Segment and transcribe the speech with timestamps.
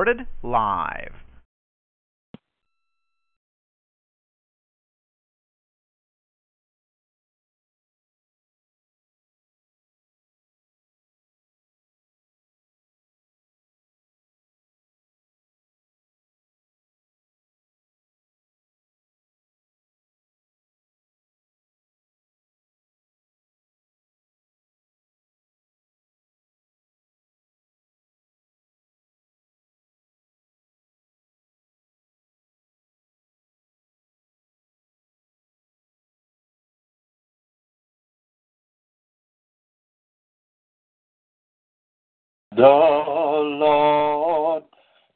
[0.00, 1.29] Recorded live.
[42.56, 44.64] The Lord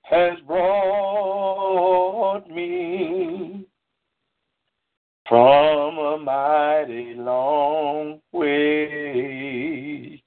[0.03, 3.67] has brought me
[5.29, 10.23] from a mighty long way.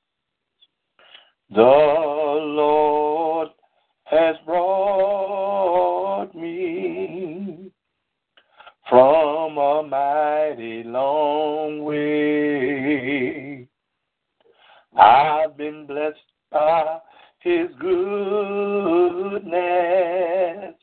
[1.49, 3.51] The Lord
[4.03, 7.71] has brought me
[8.89, 13.65] from a mighty long way.
[14.97, 16.19] I've been blessed
[16.51, 16.99] by
[17.39, 17.69] his
[19.57, 20.75] goodness.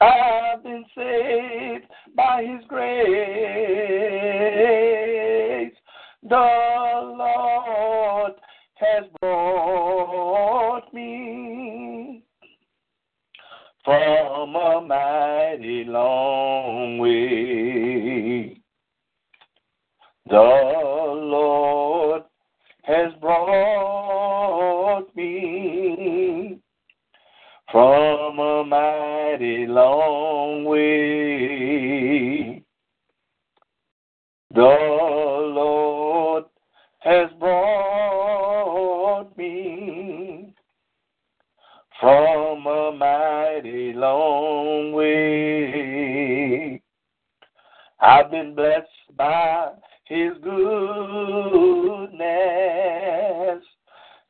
[0.00, 2.98] I've been saved by his grace.
[6.22, 6.36] The
[7.16, 8.32] Lord
[8.74, 12.22] has brought me
[13.84, 18.60] from a mighty long way.
[20.28, 21.67] The Lord
[28.58, 32.62] a mighty long way.
[34.54, 36.44] The Lord
[36.98, 40.54] has brought me
[42.00, 46.82] from a mighty long way.
[48.00, 49.72] I've been blessed by
[50.06, 50.62] his goodness,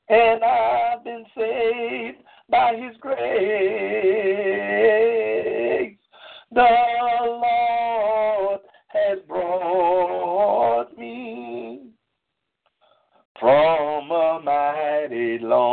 [0.09, 0.78] and saved
[2.69, 3.19] by his grace.
[6.53, 6.67] The
[7.25, 11.91] Lord has brought me
[13.39, 15.68] from a mighty long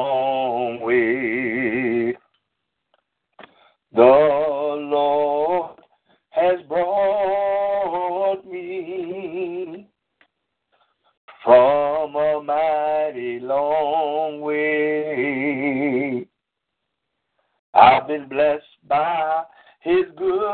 [18.05, 19.41] I've been blessed by
[19.79, 20.53] his goodness,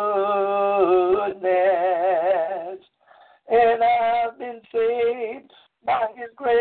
[3.49, 5.51] and I've been saved
[5.85, 6.55] by his grace.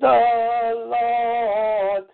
[0.00, 0.22] The
[0.86, 2.04] Lord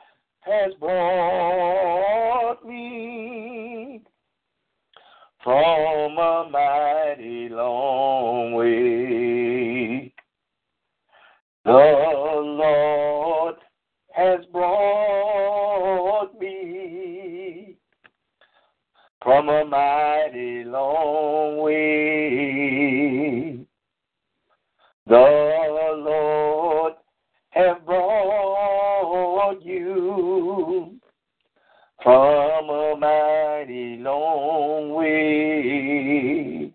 [0.41, 4.01] has brought me
[5.45, 9.06] from a mighty long way.
[19.69, 22.87] Mighty long way.
[25.07, 26.95] The Lord
[27.51, 30.99] has brought you
[32.03, 36.73] from a mighty long way.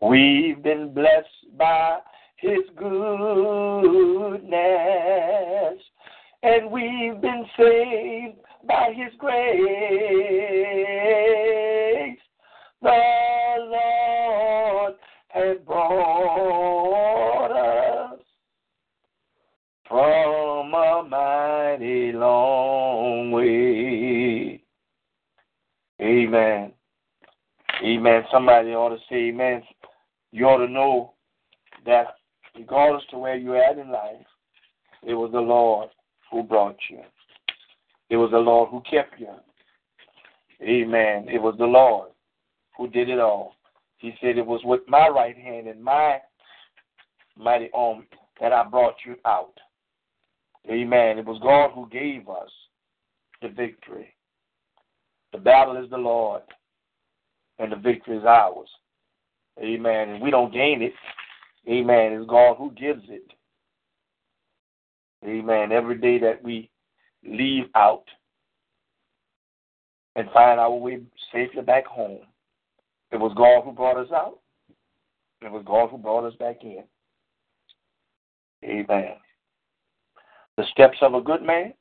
[0.00, 1.98] We've been blessed by
[2.36, 3.00] his goodness,
[6.42, 8.36] and we've been saved
[8.68, 10.15] by his grace.
[28.36, 29.62] Somebody ought to say amen.
[30.30, 31.14] You ought to know
[31.86, 32.16] that
[32.54, 34.26] regardless to where you're at in life,
[35.02, 35.88] it was the Lord
[36.30, 37.00] who brought you.
[38.10, 39.30] It was the Lord who kept you.
[40.60, 41.28] Amen.
[41.32, 42.10] It was the Lord
[42.76, 43.54] who did it all.
[43.96, 46.18] He said it was with my right hand and my
[47.38, 48.04] mighty arm
[48.38, 49.54] that I brought you out.
[50.70, 51.18] Amen.
[51.18, 52.50] It was God who gave us
[53.40, 54.14] the victory.
[55.32, 56.42] The battle is the Lord,
[57.58, 58.68] and the victory is ours.
[59.58, 60.10] Amen.
[60.10, 60.92] And we don't gain it.
[61.68, 62.12] Amen.
[62.12, 63.32] It's God who gives it.
[65.24, 65.72] Amen.
[65.72, 66.70] Every day that we
[67.24, 68.04] leave out
[70.14, 71.00] and find our way
[71.32, 72.20] safely back home,
[73.10, 74.38] it was God who brought us out.
[75.42, 76.84] It was God who brought us back in.
[78.64, 79.16] Amen.
[80.56, 81.74] The steps of a good man,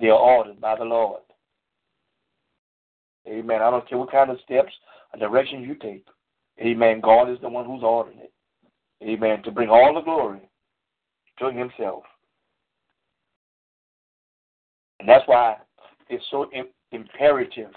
[0.00, 1.20] they are ordered by the Lord.
[3.28, 3.62] Amen.
[3.62, 4.72] I don't care what kind of steps
[5.12, 6.06] or direction you take.
[6.60, 7.00] Amen.
[7.00, 8.32] God is the one who's ordering it.
[9.02, 9.42] Amen.
[9.44, 10.48] To bring all the glory
[11.38, 12.02] to Himself.
[14.98, 15.56] And that's why
[16.08, 16.50] it's so
[16.90, 17.70] imperative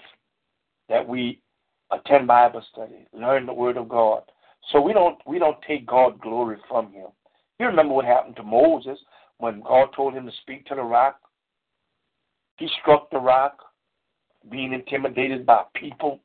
[0.88, 1.40] that we
[1.92, 4.22] attend Bible study, learn the Word of God.
[4.70, 7.08] So we don't we don't take God glory from Him.
[7.58, 8.98] You remember what happened to Moses
[9.38, 11.20] when God told him to speak to the rock?
[12.56, 13.58] He struck the rock,
[14.50, 16.20] being intimidated by people,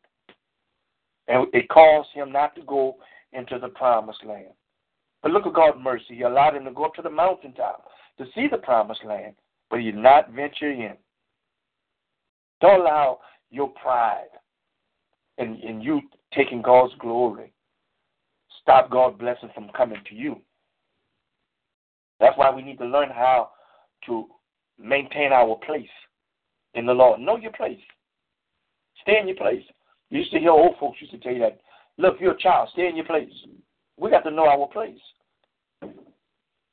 [1.28, 2.98] and it caused him not to go
[3.34, 4.54] into the promised land.
[5.22, 6.16] But look at God's mercy.
[6.16, 7.86] He allowed him to go up to the mountaintop
[8.18, 9.36] to see the promised land,
[9.70, 10.94] but he did not venture in.
[12.62, 13.20] Don't allow
[13.52, 14.30] your pride
[15.38, 16.02] and, and you
[16.34, 17.54] taking God's glory
[18.68, 20.42] stop God's blessing from coming to you.
[22.20, 23.52] That's why we need to learn how
[24.06, 24.26] to
[24.78, 25.88] maintain our place
[26.74, 27.22] in the Lord.
[27.22, 27.80] Know your place.
[29.08, 29.64] Stay in your place.
[30.10, 31.62] You used to hear old folks used to tell you that.
[31.98, 32.68] Look, you're a child.
[32.74, 33.32] Stay in your place.
[33.98, 35.00] We got to know our place.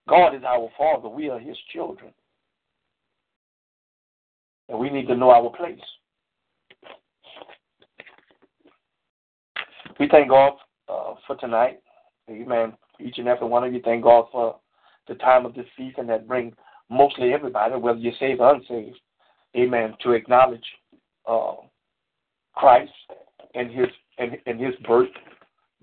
[0.09, 1.09] God is our Father.
[1.09, 2.13] We are His children.
[4.69, 5.79] And we need to know our place.
[10.01, 10.55] We thank God
[10.89, 11.81] uh, for tonight.
[12.29, 12.73] Amen.
[12.99, 14.57] Each and every one of you, thank God for
[15.07, 16.53] the time of this season that bring
[16.91, 18.99] mostly everybody, whether you're saved or unsaved,
[19.57, 20.65] amen, to acknowledge
[21.29, 21.55] uh,
[22.55, 22.93] Christ
[23.55, 25.09] and his and, and his birth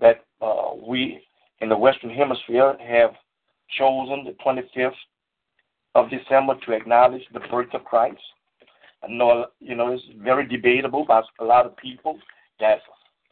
[0.00, 1.22] that uh, we
[1.60, 3.10] in the Western Hemisphere have
[3.78, 4.92] chosen the 25th
[5.94, 8.20] of December to acknowledge the birth of Christ.
[9.02, 12.18] I know, you know, it's very debatable by a lot of people
[12.60, 12.78] that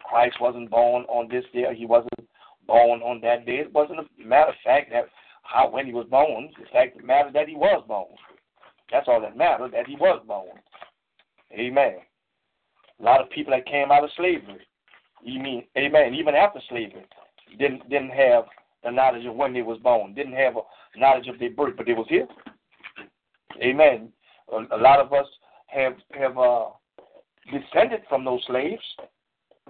[0.02, 2.28] Christ wasn't born on this day or he wasn't
[2.66, 3.58] born on that day.
[3.58, 5.06] It wasn't a matter of fact that
[5.42, 6.50] how when he was born.
[6.58, 8.06] The fact the matter that he was born.
[8.90, 10.58] That's all that mattered, that he was born.
[11.52, 11.98] Amen.
[13.00, 14.60] A lot of people that came out of slavery,
[15.22, 17.06] you mean, amen, even after slavery,
[17.58, 18.44] didn't didn't have
[18.84, 21.86] the knowledge of when they was born, didn't have a knowledge of their birth, but
[21.86, 22.26] they was here.
[23.62, 24.10] Amen.
[24.52, 25.26] A, a lot of us
[25.66, 26.66] have have uh,
[27.50, 28.82] descended from those slaves.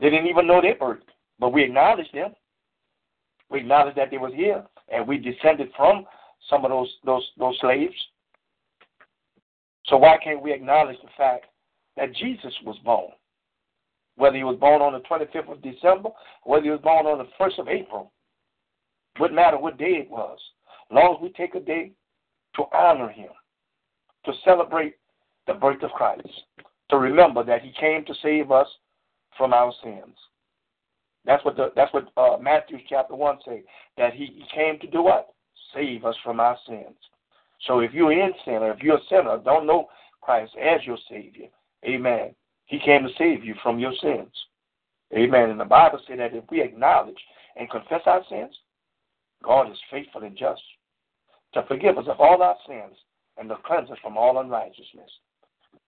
[0.00, 1.02] They didn't even know their birth,
[1.38, 2.32] but we acknowledge them.
[3.50, 6.06] We acknowledge that they was here, and we descended from
[6.48, 7.94] some of those those those slaves.
[9.86, 11.46] So why can't we acknowledge the fact
[11.96, 13.10] that Jesus was born?
[14.16, 16.10] Whether he was born on the 25th of December,
[16.44, 18.12] whether he was born on the 1st of April,
[19.18, 20.38] wouldn't matter what day it was.
[20.90, 21.92] As long as we take a day
[22.56, 23.30] to honor him,
[24.24, 24.96] to celebrate
[25.46, 26.28] the birth of Christ,
[26.90, 28.66] to remember that he came to save us
[29.38, 30.16] from our sins.
[31.24, 33.62] That's what the, that's what uh, Matthew chapter one say
[33.96, 35.28] that he, he came to do what?
[35.74, 36.96] Save us from our sins.
[37.66, 39.88] So if you're in sin or if you're a sinner, don't know
[40.20, 41.48] Christ as your Savior,
[41.84, 42.34] Amen.
[42.70, 44.30] He came to save you from your sins,
[45.12, 45.50] Amen.
[45.50, 47.18] And the Bible says that if we acknowledge
[47.56, 48.54] and confess our sins,
[49.42, 50.62] God is faithful and just
[51.54, 52.96] to forgive us of all our sins
[53.36, 55.10] and to cleanse us from all unrighteousness.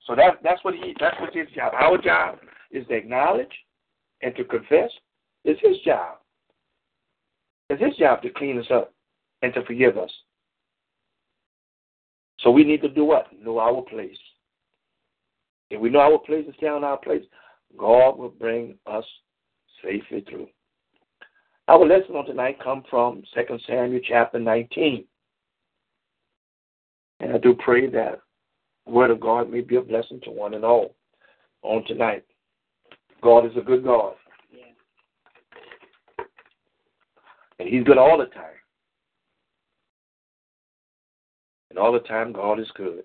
[0.07, 1.73] So that that's what he that's what his job.
[1.75, 2.39] Our job
[2.73, 3.53] is to acknowledge
[4.23, 4.91] and to confess
[5.45, 6.17] it's his job.
[7.71, 8.93] It's his job to clean us up
[9.43, 10.11] and to forgive us.
[12.41, 13.27] So we need to do what?
[13.41, 14.19] Know our place.
[15.73, 17.23] If we know our place and stay on our place,
[17.79, 19.05] God will bring us
[19.83, 20.49] safely through.
[21.67, 25.07] Our lesson on tonight comes from 2 Samuel chapter 19.
[27.21, 28.21] And I do pray that
[28.85, 30.95] the word of God may be a blessing to one and all
[31.63, 32.25] on tonight.
[33.23, 34.13] God is a good God.
[37.59, 38.45] And He's good all the time.
[41.71, 43.05] And all the time, God is good.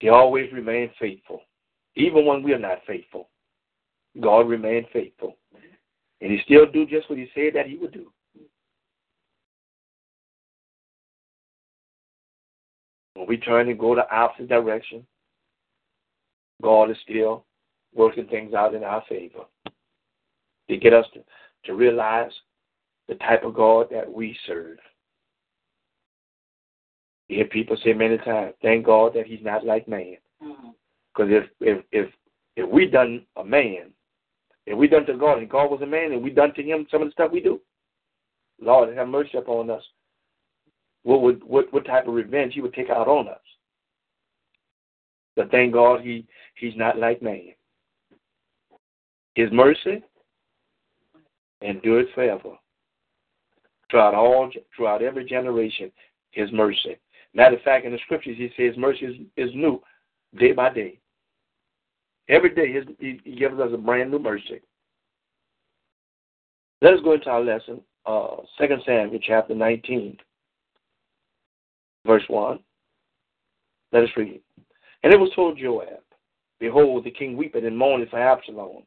[0.00, 1.42] He always remains faithful.
[1.96, 3.28] Even when we are not faithful,
[4.20, 5.36] God remained faithful.
[6.20, 8.12] And He still do just what He said that He would do.
[13.14, 15.04] When we turn and go the opposite direction,
[16.62, 17.44] God is still
[17.94, 19.44] working things out in our favor
[20.68, 21.20] to get us to
[21.64, 22.30] to realize
[23.08, 24.78] the type of God that we serve.
[27.28, 30.16] You hear people say many times, thank God that he's not like man.
[30.40, 31.32] Because mm-hmm.
[31.34, 32.10] if, if if
[32.56, 33.90] if we done a man,
[34.66, 36.86] if we done to God and God was a man and we done to him
[36.90, 37.60] some of the stuff we do,
[38.60, 39.82] Lord have mercy upon us.
[41.02, 43.40] What would what what type of revenge he would take out on us?
[45.36, 47.50] But thank God he he's not like man.
[49.34, 50.02] His mercy
[51.62, 52.56] endures forever.
[53.90, 55.92] Throughout all throughout every generation,
[56.32, 56.96] his mercy.
[57.38, 59.80] Matter of fact, in the scriptures, he says mercy is, is new
[60.40, 60.98] day by day.
[62.28, 64.60] Every day, his, he, gives us a brand new mercy.
[66.82, 70.16] Let us go into our lesson, uh, 2 Samuel chapter 19,
[72.04, 72.58] verse 1.
[73.92, 74.40] Let us read.
[75.04, 76.00] And it was told Joab,
[76.58, 78.82] Behold, the king weepeth and mourneth for Absalom.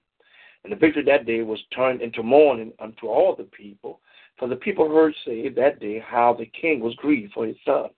[0.66, 4.02] And the victory that day was turned into mourning unto all the people,
[4.38, 7.92] for the people heard say that day how the king was grieved for his son.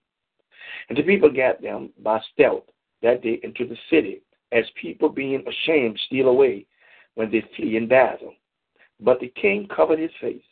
[0.90, 2.64] And the people got them by stealth
[3.02, 6.66] that day into the city, as people being ashamed steal away
[7.16, 8.34] when they flee in battle.
[9.00, 10.44] But the king covered his face,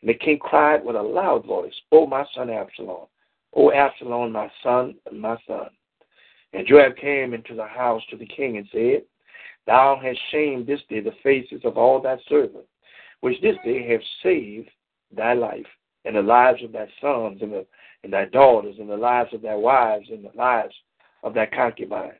[0.00, 3.06] and the king cried with a loud voice, O my son Absalom,
[3.54, 5.68] O Absalom, my son, my son.
[6.52, 9.02] And Joab came into the house to the king and said,
[9.66, 12.68] Thou hast shamed this day the faces of all thy servants,
[13.20, 14.70] which this day have saved
[15.14, 15.66] thy life,
[16.04, 17.66] and the lives of thy sons, and, the,
[18.04, 20.74] and thy daughters, and the lives of thy wives, and the lives
[21.22, 22.14] of thy concubines,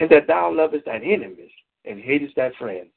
[0.00, 1.50] and that thou lovest thine enemies,
[1.84, 2.90] and hatest thy friends.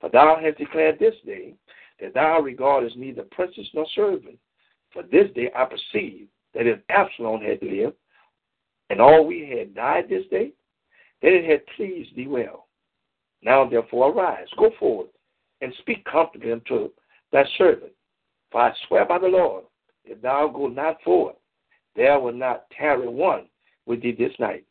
[0.00, 1.54] For thou hast declared this day
[2.00, 4.38] that thou regardest neither princess nor servant.
[4.92, 7.96] For this day I perceive that if Absalom had lived,
[8.90, 10.52] and all we had died this day,
[11.22, 12.66] then it had pleased thee well.
[13.42, 15.08] Now therefore arise, go forth,
[15.60, 16.90] and speak comfortably unto
[17.32, 17.92] thy servant.
[18.50, 19.64] For I swear by the Lord,
[20.04, 21.36] if thou go not forward,
[21.96, 23.46] there will not tarry one
[23.86, 24.64] with thee this night.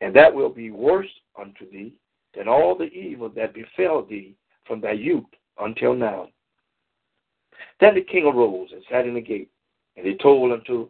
[0.00, 1.08] And that will be worse
[1.40, 1.94] unto thee
[2.36, 4.34] than all the evil that befell thee
[4.66, 5.24] from thy youth
[5.60, 6.28] until now.
[7.80, 9.50] Then the king arose and sat in the gate,
[9.96, 10.88] and he told unto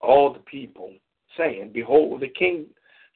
[0.00, 0.92] all the people,
[1.36, 2.66] saying, Behold, the king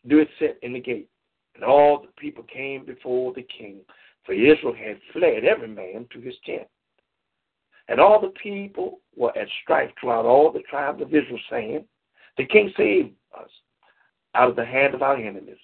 [0.06, 1.08] doeth sit in the gate.
[1.54, 3.80] And all the people came before the king,
[4.24, 6.66] for Israel had fled every man to his tent.
[7.88, 11.84] And all the people were at strife throughout all the tribes of Israel, saying,
[12.36, 13.50] The king saved us
[14.34, 15.58] out of the hand of our enemies,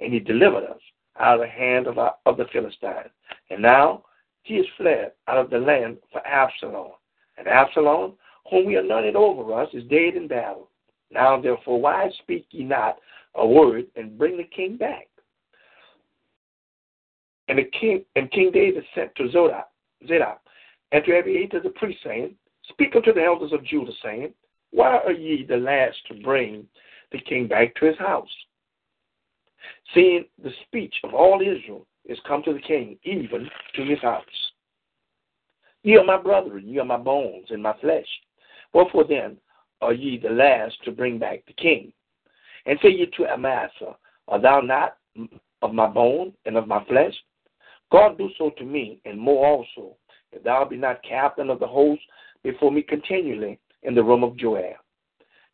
[0.00, 0.80] and he delivered us
[1.18, 3.10] out of the hand of, our, of the Philistines.
[3.50, 4.04] And now
[4.42, 6.92] he is fled out of the land for Absalom.
[7.36, 8.14] And Absalom,
[8.50, 10.70] whom we anointed over us, is dead in battle.
[11.10, 12.98] Now therefore, why speak ye not
[13.34, 15.08] a word and bring the king back?
[17.48, 19.64] And the king and King David sent to Zodok,
[20.08, 20.40] Zadok,
[20.92, 22.34] and to Abiathar the priest, saying,
[22.68, 24.32] Speak unto the elders of Judah, saying,
[24.70, 26.66] Why are ye the last to bring
[27.12, 28.28] the king back to his house?
[29.94, 34.24] Seeing the speech of all Israel is come to the king, even to his house.
[35.82, 38.06] Ye are my brethren, ye are my bones and my flesh.
[38.72, 39.36] Wherefore then
[39.80, 41.92] are ye the last to bring back the king?
[42.64, 43.96] And say ye to Amasa,
[44.28, 44.96] Art thou not
[45.62, 47.14] of my bone and of my flesh?
[47.92, 49.96] God do so to me, and more also,
[50.36, 52.02] if thou be not captain of the host
[52.42, 54.76] before me continually in the room of Joab.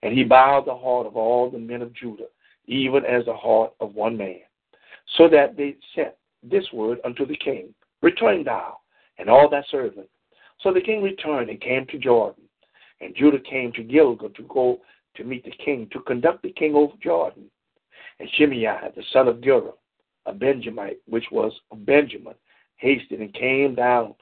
[0.02, 2.26] And he bowed the heart of all the men of Judah,
[2.66, 4.40] even as the heart of one man.
[5.16, 7.72] So that they sent this word unto the king,
[8.02, 8.78] Return thou,
[9.18, 10.10] and all thy servants.
[10.60, 12.44] So the king returned and came to Jordan.
[13.00, 14.80] And Judah came to Gilgal to go
[15.16, 17.44] to meet the king, to conduct the king over Jordan.
[18.18, 19.72] And Shimei, the son of Gera,
[20.26, 22.34] a Benjamite, which was of Benjamin,
[22.76, 24.14] hasted and came down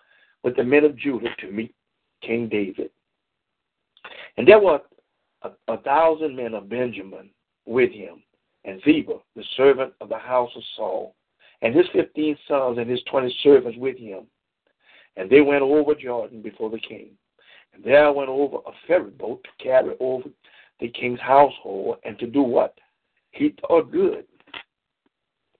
[0.43, 1.75] with the men of Judah to meet
[2.23, 2.91] King David.
[4.37, 4.81] And there were
[5.43, 7.31] a, a thousand men of Benjamin
[7.67, 8.23] with him,
[8.65, 11.15] and Ziba, the servant of the house of Saul,
[11.63, 14.27] and his fifteen sons and his twenty servants with him.
[15.17, 17.11] And they went over Jordan before the king.
[17.75, 20.29] And there went over a ferry boat to carry over
[20.81, 22.79] the king's household and to do what
[23.33, 24.25] he thought good.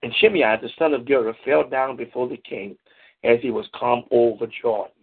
[0.03, 2.75] And Shimei, the son of Gera, fell down before the king
[3.23, 4.93] as he was come over Jordan.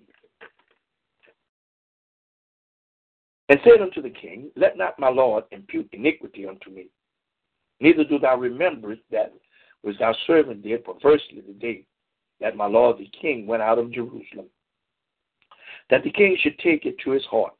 [3.48, 6.88] And said unto the king, Let not my lord impute iniquity unto me,
[7.80, 9.32] neither do thou remember that
[9.82, 11.84] which thy servant did perversely the day
[12.40, 14.46] that my lord the king went out of Jerusalem,
[15.88, 17.54] that the king should take it to his heart.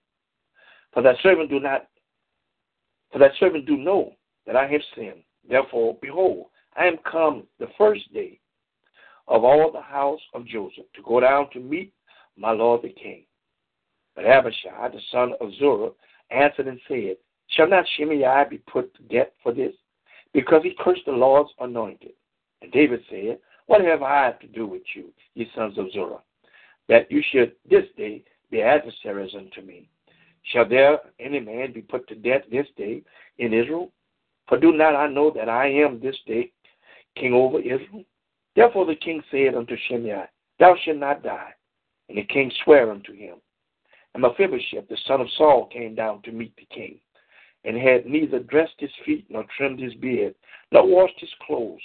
[0.93, 1.87] For that servant do not,
[3.13, 4.13] for that servant do know
[4.47, 5.23] that I have sinned.
[5.49, 6.47] Therefore, behold,
[6.77, 8.41] I am come the first day
[9.29, 11.93] of all the house of Joseph to go down to meet
[12.37, 13.25] my lord the king.
[14.17, 15.91] But Abishai, the son of Zerah,
[16.31, 17.17] answered and said,
[17.49, 19.73] Shall not Shimei be put to death for this?
[20.33, 22.13] Because he cursed the Lord's anointed.
[22.63, 26.23] And David said, What have I to do with you, ye sons of Zerah,
[26.89, 29.89] that you should this day be adversaries unto me?
[30.53, 33.03] Shall there any man be put to death this day
[33.39, 33.93] in Israel?
[34.49, 36.51] For do not I know that I am this day
[37.17, 38.05] king over Israel?
[38.59, 40.25] Therefore the king said unto Shimei,
[40.59, 41.53] Thou shalt not die.
[42.09, 43.37] And the king sware unto him.
[44.15, 46.99] And Mephibosheth, the son of Saul, came down to meet the king,
[47.65, 50.35] and had neither dressed his feet, nor trimmed his beard,
[50.73, 51.81] nor washed his clothes.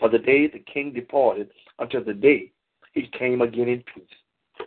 [0.00, 2.50] For the day the king departed until the day
[2.92, 4.66] he came again in peace.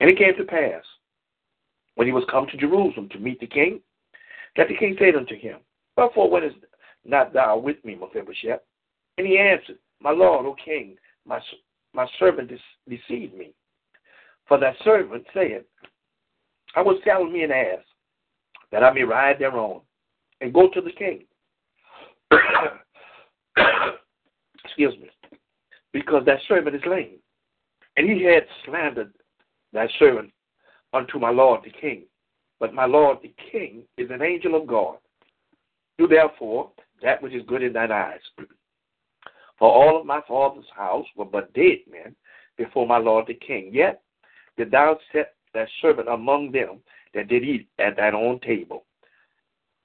[0.00, 0.84] And it came to pass,
[1.94, 3.80] when he was come to Jerusalem to meet the king,
[4.56, 5.60] that the king said unto him,
[5.96, 6.52] Wherefore is
[7.04, 8.60] not thou with me, Mephibosheth?
[9.18, 10.96] And he answered, My lord, O king,
[11.26, 11.40] my,
[11.92, 12.50] my servant
[12.88, 13.52] deceived me.
[14.48, 15.64] For that servant said,
[16.76, 17.84] I will saddle me an ass,
[18.72, 19.80] that I may ride thereon,
[20.40, 21.24] and go to the king.
[24.64, 25.08] Excuse me.
[25.92, 27.18] Because that servant is lame.
[27.96, 29.12] And he had slandered
[29.72, 30.32] that servant
[30.92, 32.02] unto my lord the king.
[32.58, 34.96] But my lord the king is an angel of God.
[35.98, 36.70] Do therefore
[37.04, 38.20] that which is good in thine eyes.
[39.58, 42.16] For all of my father's house were but dead men
[42.58, 43.70] before my lord the king.
[43.72, 44.02] Yet
[44.56, 46.80] did thou set that servant among them
[47.14, 48.84] that did eat at thine own table.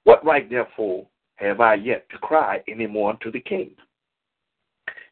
[0.04, 3.70] What right, therefore, have I yet to cry any more unto the king?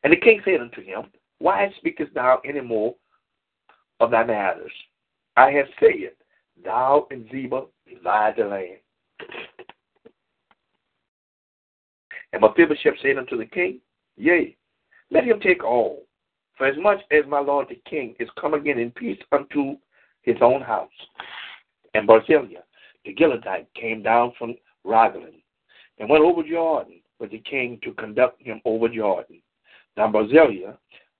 [0.02, 1.04] And the king said unto him,
[1.38, 2.94] Why speakest thou any more
[4.00, 4.72] of thy matters?
[5.36, 6.12] I have said,
[6.64, 8.78] Thou and Ziba divide the land.
[12.32, 13.80] And Mephibosheth said unto the king,
[14.16, 14.56] Yea,
[15.10, 16.04] let him take all,
[16.56, 19.76] for as much as my lord the king is come again in peace unto
[20.22, 20.90] his own house.
[21.94, 22.60] And Barzillai
[23.04, 25.40] the Gileadite came down from Rogelim
[25.98, 29.40] and went over Jordan with the king to conduct him over Jordan.
[29.96, 30.74] Now Barzillai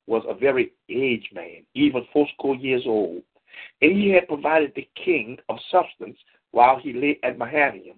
[0.07, 3.23] was a very aged man, even fourscore years old,
[3.81, 6.19] and he had provided the king of substance
[6.51, 7.95] while he lay at Mahanaim,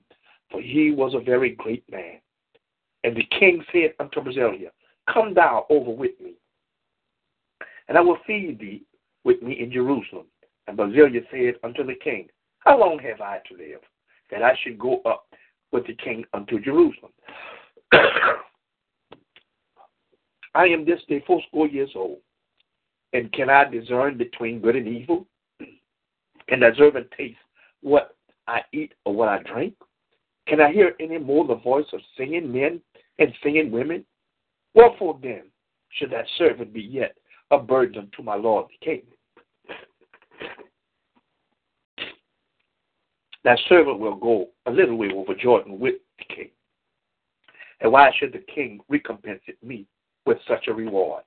[0.50, 2.20] for he was a very great man.
[3.04, 4.66] And the king said unto Barzillai,
[5.12, 6.34] Come thou over with me,
[7.88, 8.82] and I will feed thee
[9.24, 10.26] with me in Jerusalem.
[10.66, 12.28] And Barzillai said unto the king,
[12.60, 13.80] How long have I to live,
[14.30, 15.26] that I should go up
[15.72, 17.12] with the king unto Jerusalem?
[20.54, 22.18] I am this day fourscore years old,
[23.12, 25.26] and can I discern between good and evil?
[26.48, 27.38] Can I observe and taste
[27.80, 29.74] what I eat or what I drink?
[30.48, 32.80] Can I hear any more the voice of singing men
[33.20, 34.04] and singing women?
[34.74, 35.44] Wherefore then
[35.90, 37.16] should that servant be yet
[37.50, 39.02] a burden to my Lord the King?
[43.44, 46.50] That servant will go a little way over Jordan with the king.
[47.80, 49.86] And why should the king recompense me
[50.26, 51.24] with such a reward?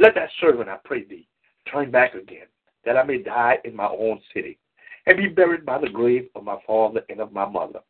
[0.00, 1.28] Let that servant, I pray thee,
[1.70, 2.46] turn back again,
[2.84, 4.58] that I may die in my own city,
[5.06, 7.80] and be buried by the grave of my father and of my mother.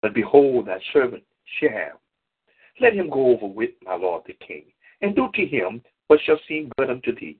[0.00, 1.24] But behold, that servant
[1.56, 1.96] Shiham,
[2.80, 4.64] let him go over with my lord the king,
[5.00, 7.38] and do to him what shall seem good unto thee.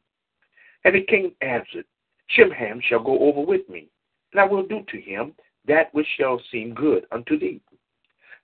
[0.85, 1.85] And the king answered,
[2.29, 3.89] Shimham shall go over with me,
[4.33, 5.35] and I will do to him
[5.67, 7.61] that which shall seem good unto thee.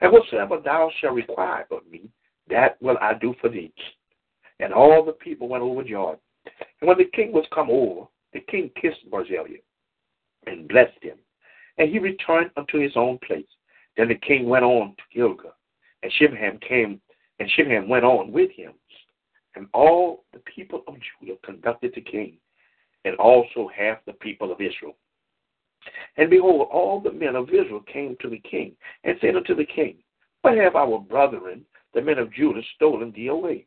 [0.01, 2.09] And whatsoever thou shalt require of me,
[2.49, 3.73] that will I do for thee.
[4.61, 6.21] And all the people went over Jordan.
[6.81, 9.61] And when the king was come over, the king kissed Barzillai
[10.47, 11.19] and blessed him.
[11.79, 13.47] And he returned unto his own place.
[13.97, 15.55] Then the king went on to Gilgal,
[16.03, 17.01] and Shimham came,
[17.39, 18.73] and Shimham went on with him.
[19.57, 22.39] And all the people of Judah conducted the king,
[23.05, 24.97] and also half the people of Israel.
[26.17, 29.67] And behold, all the men of Israel came to the king, and said unto the
[29.67, 29.99] king,
[30.43, 33.67] Why have our brethren, the men of Judah, stolen thee away?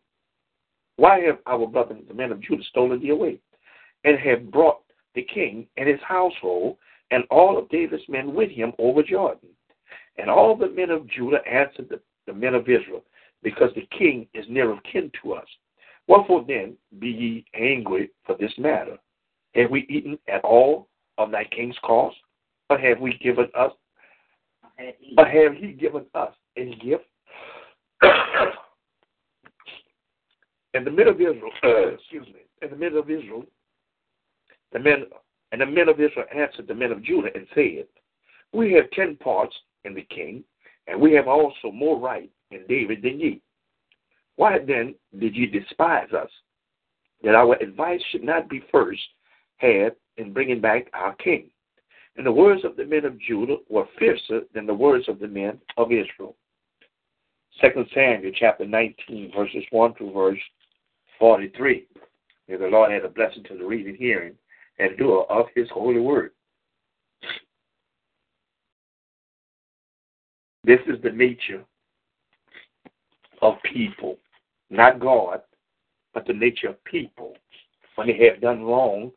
[0.97, 3.39] Why have our brethren, the men of Judah, stolen thee away?
[4.03, 4.81] And have brought
[5.15, 6.77] the king and his household,
[7.11, 9.49] and all of David's men with him over Jordan.
[10.17, 13.03] And all the men of Judah answered the, the men of Israel,
[13.43, 15.47] because the king is near of kin to us.
[16.07, 18.97] Wherefore then be ye angry for this matter?
[19.55, 22.15] Have we eaten at all of thy king's cost?
[22.69, 23.71] But have we given us
[25.15, 27.05] but have he given us any gift?
[30.73, 33.43] in the middle of Israel, uh, excuse me, in the middle of Israel,
[34.71, 35.05] the men
[35.51, 37.87] and the men of Israel answered the men of Judah and said,
[38.53, 39.55] We have ten parts
[39.87, 40.43] in the king,
[40.85, 43.41] and we have also more right in David than ye.
[44.35, 46.29] Why then did ye despise us?
[47.23, 49.01] that our advice should not be first
[49.57, 51.49] had in bringing back our king.
[52.15, 55.27] And the words of the men of Judah were fiercer than the words of the
[55.27, 56.35] men of Israel.
[57.61, 60.39] Second Samuel chapter 19, verses 1 to verse
[61.19, 61.87] 43.
[62.47, 64.33] May the Lord add a blessing to the reading, hearing,
[64.79, 66.31] and doer of his holy word.
[70.67, 71.63] This is the nature
[73.41, 74.17] of people,
[74.69, 75.41] not God,
[76.13, 77.35] but the nature of people
[77.95, 79.13] when they have done wrong,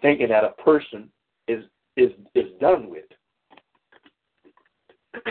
[0.00, 1.10] thinking that a person
[1.48, 1.64] is
[1.96, 3.04] is is done with.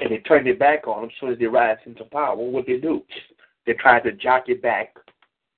[0.01, 2.35] And they turn their back on them as soon as they rise into power.
[2.35, 3.01] What they do?
[3.65, 4.93] They try to jockey back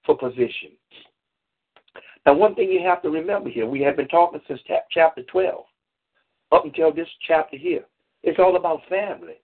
[0.06, 0.71] for position.
[2.27, 5.65] Now, one thing you have to remember here, we have been talking since chapter 12
[6.51, 7.86] up until this chapter here.
[8.23, 9.41] It's all about family.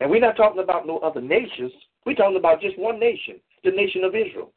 [0.00, 1.72] And we're not talking about no other nations.
[2.06, 4.52] We're talking about just one nation, the nation of Israel.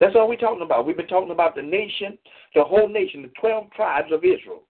[0.00, 0.86] That's all we're talking about.
[0.86, 2.18] We've been talking about the nation,
[2.54, 4.62] the whole nation, the 12 tribes of Israel.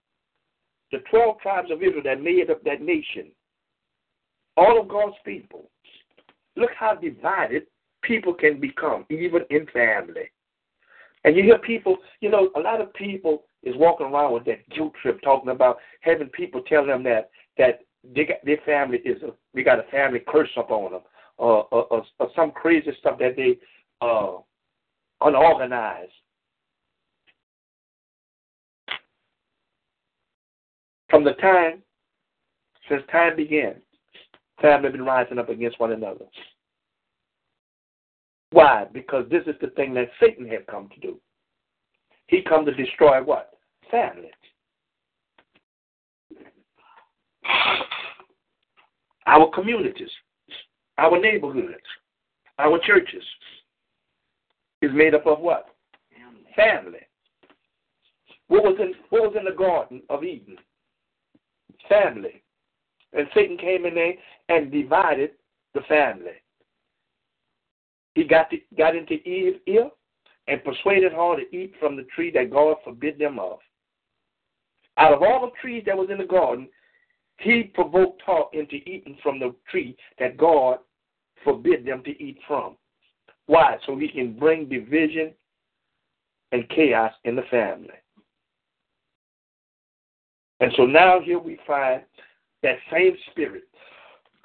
[0.90, 3.30] The 12 tribes of Israel that made up that nation.
[4.56, 5.70] All of God's people.
[6.56, 7.64] Look how divided
[8.02, 10.30] people can become, even in family.
[11.24, 14.68] And you hear people, you know, a lot of people is walking around with that
[14.71, 17.81] guilt trip, talking about having people tell them that that
[18.14, 21.01] they got, their family is a, they got a family curse up on them,
[21.37, 21.66] or,
[22.37, 23.59] some crazy stuff that they
[24.01, 24.37] uh,
[25.21, 26.12] unorganized.
[31.11, 31.83] From the time,
[32.88, 33.77] since time began,
[34.61, 36.27] family have been rising up against one another.
[38.51, 38.87] Why?
[38.92, 41.21] Because this is the thing that Satan had come to do.
[42.28, 43.54] He come to destroy what?
[43.90, 44.30] Family.
[49.26, 50.10] Our communities,
[50.96, 51.74] our neighborhoods,
[52.58, 53.22] our churches
[54.80, 55.66] is made up of what?
[56.54, 57.00] Family.
[58.48, 60.56] What was in what was in the Garden of Eden?
[61.88, 62.42] Family.
[63.12, 64.14] And Satan came in there
[64.48, 65.30] and divided
[65.74, 66.32] the family.
[68.14, 69.90] He got to, got into Eve's ear
[70.48, 73.58] and persuaded her to eat from the tree that God forbid them of.
[74.96, 76.68] Out of all the trees that was in the garden,
[77.38, 80.78] he provoked her into eating from the tree that God
[81.44, 82.76] forbid them to eat from.
[83.46, 83.76] Why?
[83.87, 85.32] So he can bring division
[86.50, 87.94] and chaos in the family.
[90.61, 92.02] And so now here we find
[92.62, 93.62] that same spirit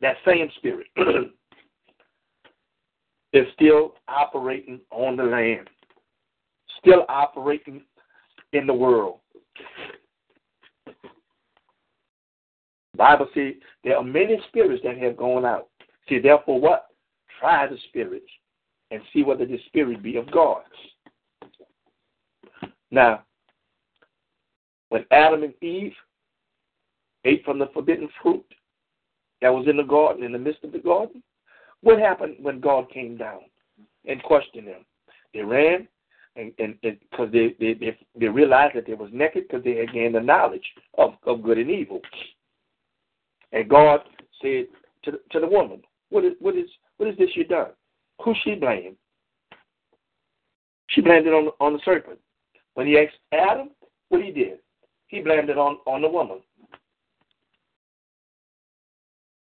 [0.00, 0.86] that same spirit
[3.36, 5.68] is still operating on the land,
[6.80, 7.82] still operating
[8.52, 9.18] in the world.
[12.96, 15.68] Bible says there are many spirits that have gone out.
[16.08, 16.86] See, therefore, what?
[17.38, 18.30] Try the spirits
[18.90, 20.62] and see whether the spirit be of God.
[22.90, 23.24] Now,
[24.88, 25.92] when Adam and Eve
[27.24, 28.44] ate from the forbidden fruit,
[29.42, 31.22] that was in the garden, in the midst of the garden?
[31.86, 33.42] What happened when God came down
[34.06, 34.84] and questioned them?
[35.32, 35.86] They ran
[36.34, 40.16] and because they, they, they they realized that they was naked because they had gained
[40.16, 40.64] the knowledge
[40.98, 42.00] of, of good and evil.
[43.52, 44.00] And God
[44.42, 44.66] said
[45.04, 47.70] to the, to the woman, "What is what is what is this you done?
[48.24, 48.96] Who she blamed?
[50.88, 52.18] She blamed it on on the serpent.
[52.74, 53.70] When he asked Adam,
[54.08, 54.58] what he did,
[55.06, 56.40] he blamed it on on the woman.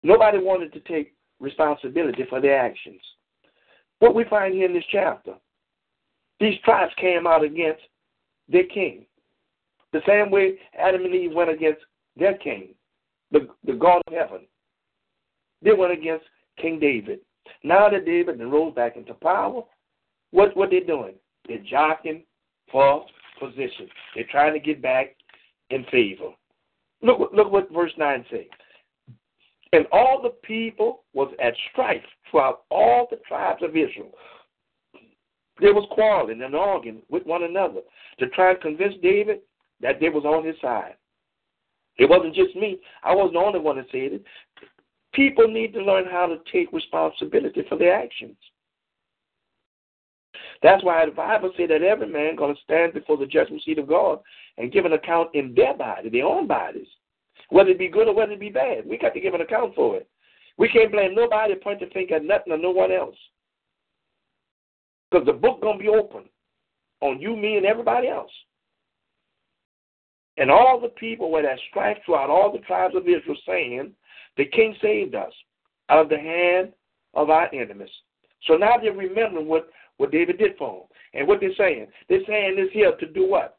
[0.04, 3.02] Nobody wanted to take responsibility for their actions.
[4.00, 5.34] What we find here in this chapter,
[6.40, 7.82] these tribes came out against
[8.48, 9.06] their king.
[9.94, 11.82] The same way Adam and Eve went against
[12.16, 12.70] their king,
[13.32, 14.42] the, the God of heaven.
[15.62, 16.26] They went against
[16.62, 17.20] King David.
[17.64, 19.62] Now that David rose back into power,
[20.32, 21.16] what what they doing?
[21.48, 22.24] They're jockeying
[22.72, 23.06] for
[23.40, 23.88] position.
[24.14, 25.16] They're trying to get back
[25.70, 26.32] in favor.
[27.02, 28.46] Look look what verse nine says.
[29.74, 34.12] And all the people was at strife throughout all the tribes of Israel.
[35.60, 37.82] There was quarreling and arguing with one another
[38.20, 39.40] to try and convince David
[39.82, 40.96] that they was on his side.
[41.98, 42.80] It wasn't just me.
[43.04, 44.24] I wasn't the only one that said it.
[45.14, 48.38] People need to learn how to take responsibility for their actions.
[50.62, 53.80] That's why the Bible said that every man going to stand before the judgment seat
[53.80, 54.20] of God
[54.58, 56.88] and give an account in their body, their own bodies
[57.50, 58.86] whether it be good or whether it be bad.
[58.86, 60.08] We got to give an account for it.
[60.58, 63.16] We can't blame nobody, point the finger at nothing or no one else.
[65.10, 66.24] Because the book to be open
[67.02, 68.32] on you, me, and everybody else.
[70.38, 73.94] And all the people were at strife throughout all the tribes of Israel, saying,
[74.36, 75.34] The king saved us
[75.90, 76.74] out of the hand
[77.14, 77.90] of our enemies.
[78.46, 80.88] So now they're remembering what, what David did for them.
[81.14, 83.58] And what they're saying, this hand is here to do what?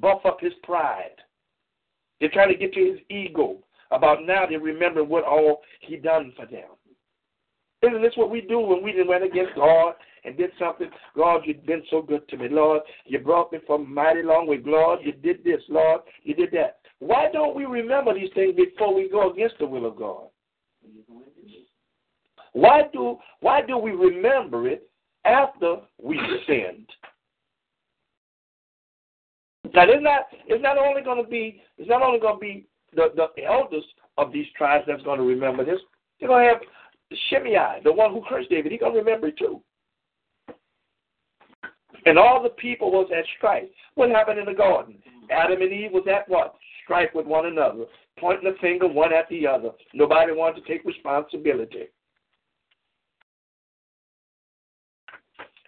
[0.00, 1.16] Buff up his pride.
[2.20, 3.58] They're trying to get to his ego
[3.90, 6.68] about now they're remembering what all he done for them.
[7.82, 10.90] Isn't this what we do when we went against God and did something?
[11.16, 12.82] God, you've been so good to me, Lord.
[13.06, 14.60] You brought me from mighty long way.
[14.64, 16.00] Lord, you did this, Lord.
[16.24, 16.80] You did that.
[16.98, 20.24] Why don't we remember these things before we go against the will of God?
[22.52, 24.90] Why do why do we remember it
[25.24, 26.88] after we sinned?
[29.64, 33.84] Now not it's not only gonna be it's not only gonna be the, the elders
[34.16, 35.80] of these tribes that's gonna remember this.
[36.18, 36.62] They're gonna have
[37.28, 39.62] Shimei, the one who cursed David, he's gonna remember it too.
[42.06, 43.68] And all the people was at strife.
[43.94, 44.96] What happened in the garden?
[45.30, 46.54] Adam and Eve was at what?
[46.84, 47.84] Strife with one another,
[48.18, 49.70] pointing the finger one at the other.
[49.92, 51.88] Nobody wanted to take responsibility.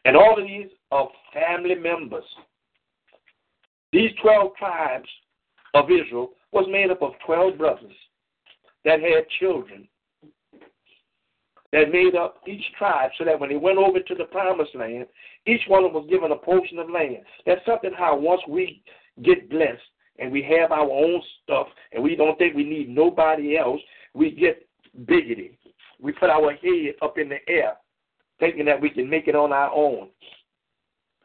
[0.05, 2.25] And all of these are family members.
[3.93, 5.09] These 12 tribes
[5.75, 7.93] of Israel was made up of 12 brothers
[8.85, 9.89] that had children
[11.73, 15.07] that made up each tribe so that when they went over to the promised land,
[15.47, 17.19] each one of them was given a portion of land.
[17.47, 18.83] That's something how once we
[19.23, 19.81] get blessed
[20.19, 23.81] and we have our own stuff and we don't think we need nobody else,
[24.15, 24.67] we get
[25.07, 25.57] bigoted.
[26.01, 27.75] We put our head up in the air
[28.41, 30.09] thinking that we can make it on our own.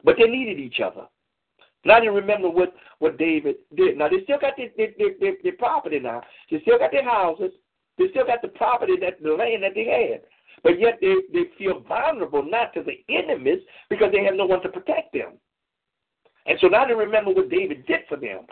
[0.04, 1.06] But they needed each other.
[1.86, 3.96] Now you remember what, what David did.
[3.96, 4.88] Now they still got their, their,
[5.20, 6.20] their, their property now.
[6.50, 7.52] They still got their houses.
[7.96, 10.22] They still got the property that the land that they had.
[10.64, 14.62] But yet they, they feel vulnerable not to the enemies because they have no one
[14.62, 15.34] to protect them.
[16.46, 18.46] And so now they remember what David did for them.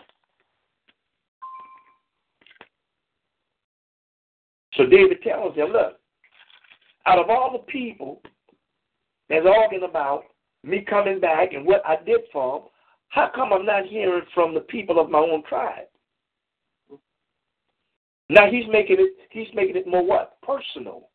[4.75, 5.99] So David tells them, look,
[7.05, 8.21] out of all the people
[9.29, 10.23] that's arguing about
[10.63, 12.69] me coming back and what I did for them,
[13.15, 15.87] how come I'm not hearing from the people of my own tribe?
[18.29, 20.37] Now he's making it he's making it more what?
[20.41, 21.07] Personal.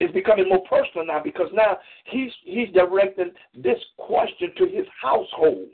[0.00, 5.68] It's becoming more personal now because now he's he's directing this question to his household,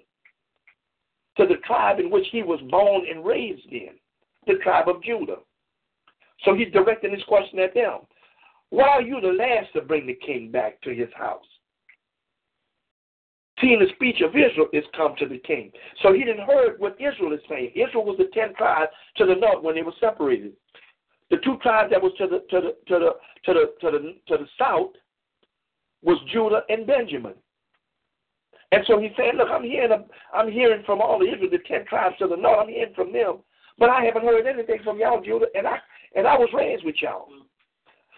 [1.39, 3.93] to the tribe in which he was born and raised in,
[4.47, 5.39] the tribe of Judah.
[6.45, 8.01] So he's directing this question at them.
[8.69, 11.47] Why are you the last to bring the king back to his house?
[13.61, 15.73] Seeing the speech of Israel is come to the king.
[16.03, 17.73] So he didn't heard what Israel is saying.
[17.75, 20.53] Israel was the ten tribes to the north when they were separated.
[21.31, 23.13] The two tribes that was to the to the to the
[23.45, 24.93] to the to the to the south
[26.03, 27.35] was Judah and Benjamin.
[28.71, 31.85] And so he said, Look, I'm hearing I'm hearing from all the Israel, the ten
[31.87, 33.39] tribes to the north, I'm hearing from them.
[33.79, 35.79] But I haven't heard anything from y'all, Judah, and I
[36.15, 37.29] and I was raised with y'all.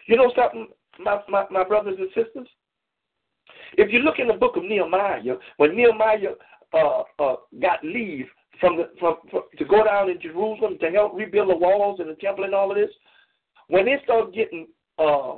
[0.06, 2.48] You know something, my, my, my brothers and sisters?
[3.76, 6.34] If you look in the book of Nehemiah, when Nehemiah
[6.72, 8.26] uh, uh, got leave
[8.60, 12.08] from the from, from to go down in Jerusalem to help rebuild the walls and
[12.08, 12.90] the temple and all of this,
[13.68, 14.66] when they started getting
[14.98, 15.36] uh,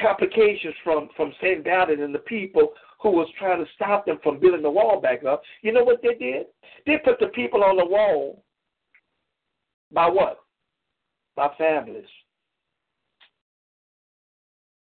[0.00, 4.62] complications from from Sanballat and the people who was trying to stop them from building
[4.62, 6.46] the wall back up, you know what they did?
[6.86, 8.44] They put the people on the wall
[9.92, 10.38] by what?
[11.36, 12.06] By families.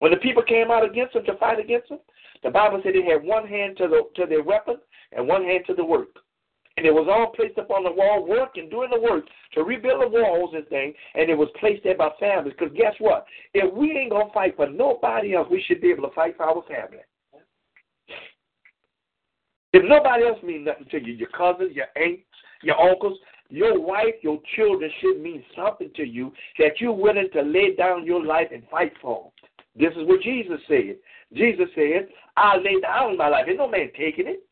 [0.01, 1.99] When the people came out against them to fight against them,
[2.43, 4.77] the Bible said they had one hand to the to their weapon
[5.13, 6.09] and one hand to the work.
[6.77, 10.01] And it was all placed up on the wall, working, doing the work to rebuild
[10.01, 12.55] the walls and things, and it was placed there by families.
[12.57, 13.27] Because guess what?
[13.53, 16.45] If we ain't gonna fight for nobody else, we should be able to fight for
[16.45, 17.03] our family.
[19.73, 22.23] If nobody else means nothing to you, your cousins, your aunts,
[22.63, 23.19] your uncles,
[23.51, 28.07] your wife, your children should mean something to you that you're willing to lay down
[28.07, 29.33] your life and fight for.
[29.77, 30.97] This is what Jesus said.
[31.33, 33.45] Jesus said, I lay down my life.
[33.47, 34.43] There's no man taking it.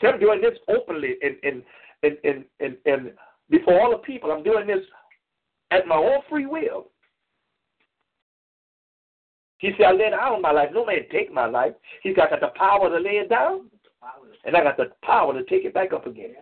[0.00, 1.62] So I'm doing this openly and, and,
[2.02, 3.12] and, and, and, and
[3.50, 4.30] before all the people.
[4.30, 4.84] I'm doing this
[5.70, 6.88] at my own free will.
[9.58, 10.68] He said, I lay down my life.
[10.72, 11.72] No man take my life.
[12.02, 13.70] He's got the power to lay it down,
[14.44, 16.34] and I got the power to take it back up again.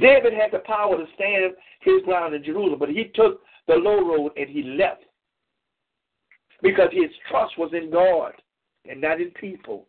[0.00, 4.06] David had the power to stand his ground in Jerusalem, but he took the low
[4.06, 5.04] road and he left
[6.66, 8.32] because his trust was in God
[8.88, 9.86] and not in people.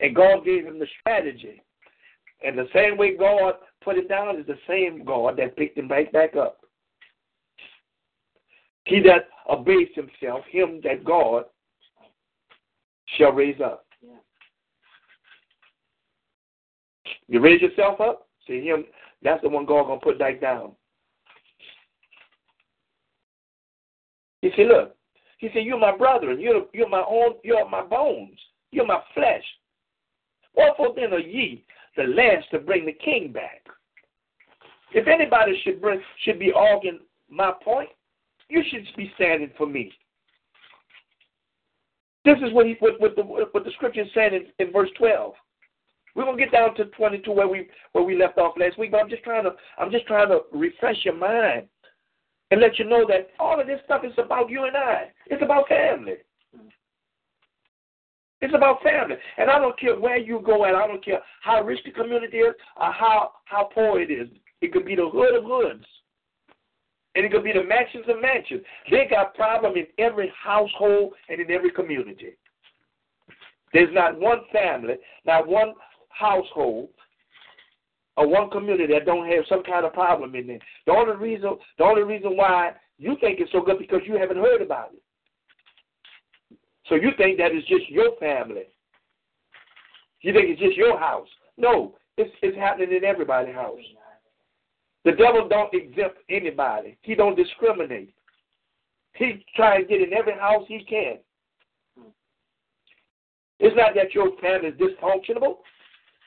[0.00, 1.62] And God gave him the strategy.
[2.44, 5.88] And the same way God put him down is the same God that picked him
[5.88, 6.58] right back up.
[8.84, 11.44] He that obeys himself, him that God
[13.16, 13.86] shall raise up.
[14.02, 14.10] Yeah.
[17.28, 18.84] You raise yourself up, see him,
[19.22, 20.72] that's the one God gonna put back down.
[24.44, 24.94] He said, look,
[25.38, 28.38] he said, You're my brother, you're you're my own you're my bones,
[28.72, 29.42] you're my flesh.
[30.54, 31.64] Wherefore then are ye
[31.96, 33.64] the last to bring the king back?
[34.92, 37.88] If anybody should bring should be arguing my point,
[38.50, 39.90] you should be standing for me.
[42.26, 45.32] This is what he what, what the what the scripture said in, in verse twelve.
[46.14, 48.90] We're gonna get down to twenty two where we where we left off last week,
[48.90, 51.66] but I'm just trying to I'm just trying to refresh your mind
[52.54, 55.10] and let you know that all of this stuff is about you and I.
[55.26, 56.18] It's about family.
[58.40, 59.16] It's about family.
[59.38, 62.36] And I don't care where you go at, I don't care how rich the community
[62.36, 64.28] is or how, how poor it is.
[64.60, 65.84] It could be the hood of hoods.
[67.16, 68.62] And it could be the mansions of mansions.
[68.88, 72.36] They got problem in every household and in every community.
[73.72, 74.94] There's not one family,
[75.26, 75.72] not one
[76.10, 76.90] household,
[78.16, 80.58] or one community that don't have some kind of problem in there.
[80.86, 84.36] The only reason the only reason why you think it's so good because you haven't
[84.36, 85.02] heard about it.
[86.88, 88.64] So you think that it's just your family.
[90.20, 91.28] You think it's just your house.
[91.56, 93.78] No, it's it's happening in everybody's house.
[95.04, 96.96] The devil don't exempt anybody.
[97.02, 98.14] He don't discriminate.
[99.14, 101.18] He try to get in every house he can.
[103.60, 105.58] It's not that your family is dysfunctional.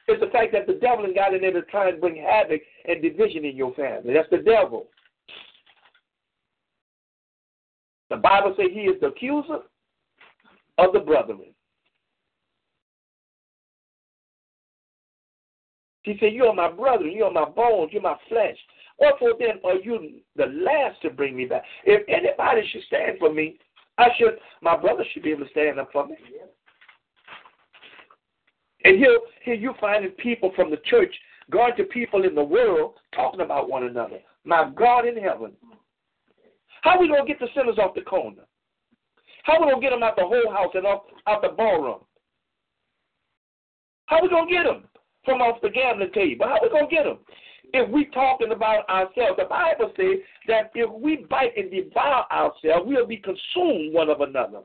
[0.07, 2.61] It's the fact that the devil has got in there to try and bring havoc
[2.85, 4.13] and division in your family.
[4.13, 4.87] That's the devil.
[8.09, 9.59] The Bible says he is the accuser
[10.77, 11.41] of the brethren.
[16.03, 18.55] He said, You are my brother, you are my bones, you're my flesh.
[18.99, 21.63] Wherefore then are you the last to bring me back?
[21.85, 23.57] If anybody should stand for me,
[23.97, 26.15] I should my brother should be able to stand up for me.
[28.87, 31.13] And here, here you finding people from the church
[31.51, 34.19] going to people in the world talking about one another.
[34.45, 35.51] My God in heaven.
[36.83, 38.43] How are we going to get the sinners off the corner?
[39.43, 41.49] How are we going to get them out the whole house and off, out the
[41.49, 41.99] ballroom?
[44.05, 44.85] How are we going to get them
[45.25, 46.45] from off the gambling table?
[46.45, 47.17] How are we going to get them?
[47.73, 52.85] If we talking about ourselves, the Bible says that if we bite and devour ourselves,
[52.85, 54.61] we'll be consumed one of another.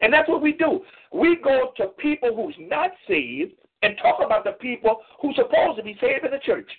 [0.00, 0.80] And that's what we do.
[1.12, 5.82] We go to people who's not saved and talk about the people who's supposed to
[5.82, 6.70] be saved in the church.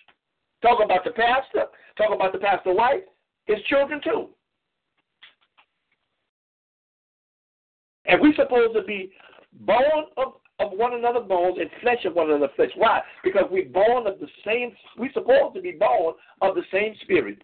[0.61, 1.65] Talk about the pastor,
[1.97, 3.03] talk about the pastor's wife,
[3.45, 4.29] his children too.
[8.05, 9.11] And we're supposed to be
[9.61, 12.71] born of, of one another bones and flesh of one another flesh.
[12.75, 13.01] Why?
[13.23, 17.43] Because we're born of the same, we're supposed to be born of the same spirit.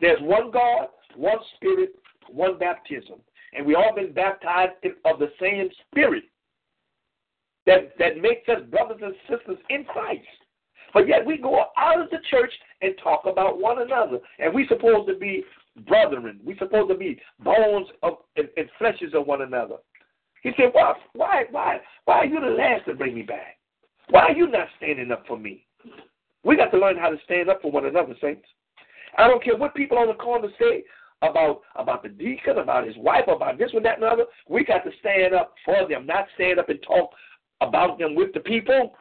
[0.00, 1.94] There's one God, one spirit,
[2.28, 3.20] one baptism
[3.54, 6.24] and we all been baptized in, of the same spirit
[7.66, 10.22] that, that makes us brothers and sisters in Christ.
[10.92, 14.18] But yet we go out of the church and talk about one another.
[14.38, 15.42] And we supposed to be
[15.88, 16.38] brethren.
[16.44, 19.76] We supposed to be bones of and, and fleshes of one another.
[20.42, 23.58] He said, why, why, why, why are you the last to bring me back?
[24.10, 25.66] Why are you not standing up for me?
[26.44, 28.46] We got to learn how to stand up for one another, saints.
[29.16, 30.84] I don't care what people on the corner say
[31.30, 34.24] about about the deacon, about his wife, about this one, that, and the other.
[34.48, 37.10] We got to stand up for them, not stand up and talk
[37.60, 38.94] about them with the people.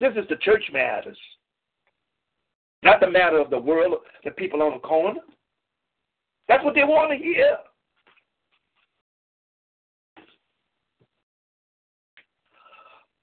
[0.00, 1.18] This is the church matters,
[2.82, 5.20] not the matter of the world, the people on the corner.
[6.48, 7.56] That's what they want to hear.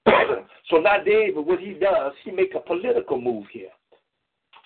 [0.70, 3.68] so now David, what he does, he make a political move here.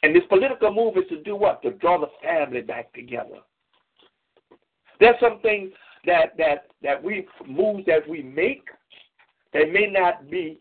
[0.04, 1.62] And this political move is to do what?
[1.62, 3.38] To draw the family back together.
[5.00, 5.70] There's some things
[6.04, 8.64] that that that we moves that we make
[9.54, 10.60] that may not be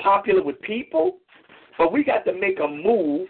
[0.00, 1.18] popular with people,
[1.78, 3.28] but we got to make a move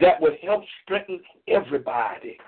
[0.00, 2.38] that would help strengthen everybody.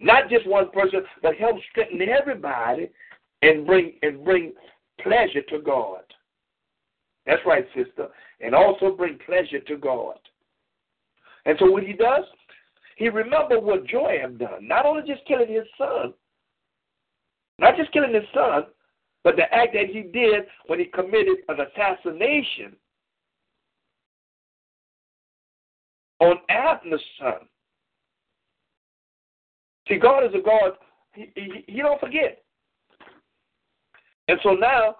[0.00, 2.90] Not just one person, but help strengthen everybody
[3.42, 4.54] and bring and bring
[5.00, 6.02] pleasure to God.
[7.26, 8.08] That's right, sister.
[8.40, 10.18] And also bring pleasure to God.
[11.44, 12.24] And so what he does,
[12.96, 14.68] he remembered what Joab done.
[14.68, 16.14] Not only just killing his son,
[17.58, 18.64] not just killing his son,
[19.24, 22.76] but the act that he did when he committed an assassination
[26.20, 27.46] on Abner's son.
[29.88, 30.72] See, God is a God,
[31.14, 32.42] he, he, he don't forget.
[34.28, 34.96] And so now,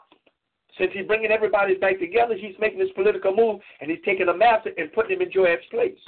[0.78, 4.70] since he's bringing everybody back together, he's making this political move, and he's taking Amasa
[4.76, 5.98] and putting him in Joab's place.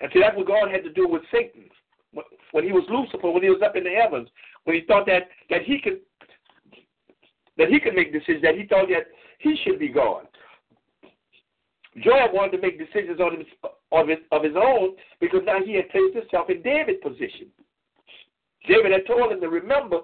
[0.00, 1.64] And see, that's what God had to do with Satan.
[2.52, 4.28] When he was Lucifer, when he was up in the heavens,
[4.64, 6.00] when he thought that, that he could
[7.56, 10.26] that he could make decisions, that he thought that he should be God.
[12.02, 13.46] Joab wanted to make decisions on his,
[13.92, 17.48] of, his, of his own because now he had placed himself in David's position.
[18.66, 20.00] David had told him to remember,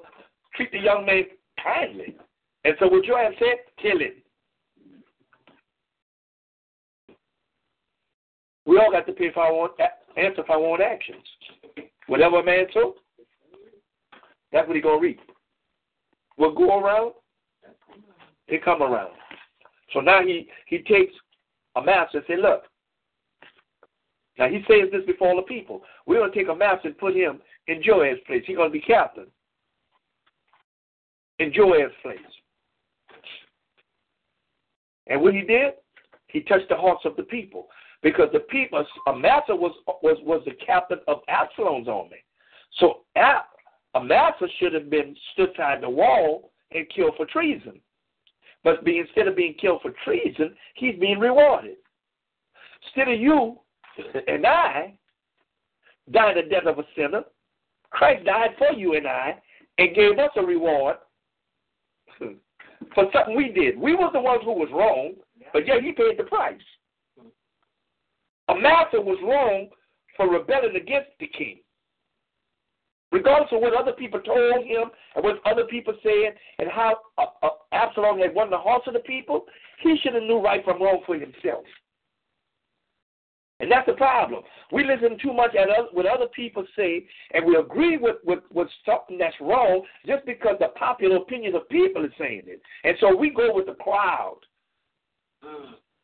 [0.54, 1.24] treat the young man
[1.62, 2.16] kindly.
[2.64, 4.14] And so what Joab said, kill him.
[8.66, 9.68] We all got to pay for our own,
[10.16, 11.22] answer for our own actions.
[12.08, 12.94] Whatever a man sow,
[14.52, 15.20] that's what he to reap.
[16.36, 17.12] What go around,
[18.48, 19.12] it come around.
[19.92, 21.14] So now he, he takes
[21.76, 22.64] Amasa and say, look,
[24.38, 25.82] now he says this before all the people.
[26.06, 28.42] We're to take Amasa and put him in Joab's place.
[28.46, 29.26] He's to be captain
[31.38, 32.18] in Joab's place.
[35.06, 35.74] And what he did,
[36.28, 37.68] he touched the hearts of the people
[38.06, 42.22] because the people, uh, Amasa was was was the captain of Absalom's army.
[42.78, 43.00] So
[43.96, 47.80] Amasa should have been stood beside the wall and killed for treason.
[48.62, 51.78] But be, instead of being killed for treason, he's being rewarded.
[52.84, 53.58] Instead of you
[54.28, 54.96] and I
[56.12, 57.24] dying the death of a sinner,
[57.90, 59.34] Christ died for you and I
[59.78, 60.98] and gave us a reward
[62.20, 63.76] for something we did.
[63.76, 65.14] We were the ones who was wrong,
[65.52, 66.60] but yet he paid the price.
[68.48, 69.68] Amasa was wrong
[70.16, 71.60] for rebelling against the king.
[73.12, 77.26] Regardless of what other people told him and what other people said and how uh,
[77.42, 79.46] uh, Absalom had won the hearts of the people,
[79.80, 81.64] he should have knew right from wrong for himself.
[83.58, 84.42] And that's the problem.
[84.70, 88.68] We listen too much at what other people say, and we agree with, with, with
[88.84, 92.60] something that's wrong just because the popular opinion of people is saying it.
[92.84, 94.40] And so we go with the crowd.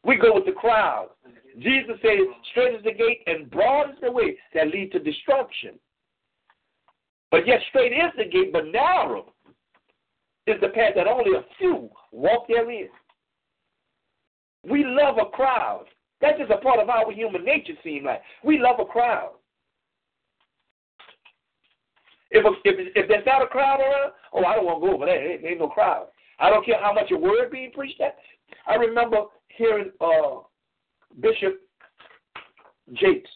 [0.05, 1.11] We go with the crowd.
[1.59, 2.19] Jesus said,
[2.51, 5.79] straight is the gate and broad is the way that lead to destruction.
[7.31, 9.33] But yet straight is the gate, but narrow
[10.47, 12.89] is the path that only a few walk therein.
[14.69, 15.85] We love a crowd.
[16.21, 18.23] That's just a part of our human nature, seems like.
[18.45, 19.33] We love a crowd.
[22.31, 25.07] If, if, if there's not a crowd around, oh, I don't want to go over
[25.07, 25.39] there.
[25.39, 26.07] There ain't no crowd.
[26.39, 28.17] I don't care how much a word being preached at.
[28.67, 29.25] I remember
[29.57, 30.41] hearing uh,
[31.21, 31.61] Bishop
[32.95, 33.31] Jakes,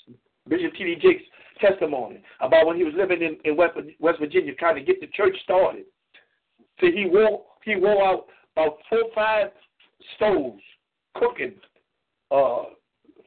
[0.48, 0.96] Bishop T.D.
[1.00, 1.22] Jakes
[1.60, 5.06] testimony about when he was living in, in West, West Virginia trying to get the
[5.08, 5.84] church started.
[6.80, 9.48] See, he wore he wore out about four or five
[10.16, 10.62] stoves
[11.14, 11.54] cooking
[12.30, 12.64] uh,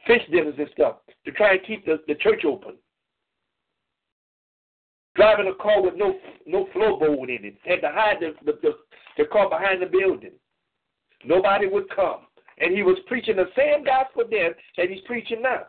[0.05, 2.75] fish dinners and stuff to try and keep the, the church open.
[5.15, 6.15] Driving a car with no
[6.45, 8.71] no floorboard in it, had to hide the, the, the,
[9.17, 10.31] the car behind the building.
[11.25, 12.27] Nobody would come.
[12.59, 15.67] And he was preaching the same gospel then that he's preaching now.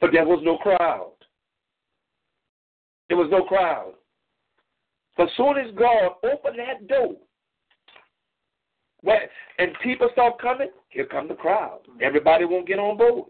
[0.00, 1.12] But there was no crowd.
[3.08, 3.94] There was no crowd.
[5.16, 7.16] But soon as God opened that door,
[9.02, 9.28] where,
[9.58, 11.80] and people start coming, here come the crowd.
[12.00, 13.28] Everybody won't get on board.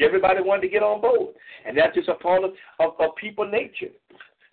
[0.00, 1.34] Everybody wanted to get on board.
[1.66, 3.92] And that's just a part of, of, of people nature.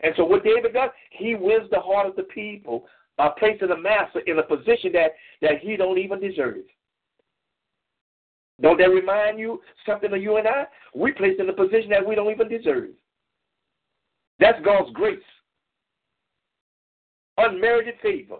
[0.01, 2.85] And so what David does, he wins the heart of the people
[3.19, 5.11] Uh, by placing the master in a position that,
[5.41, 6.63] that he don't even deserve.
[8.61, 10.65] Don't that remind you something of you and I?
[10.95, 12.89] We placed in a position that we don't even deserve.
[14.39, 15.19] That's God's grace.
[17.37, 18.37] Unmerited favor.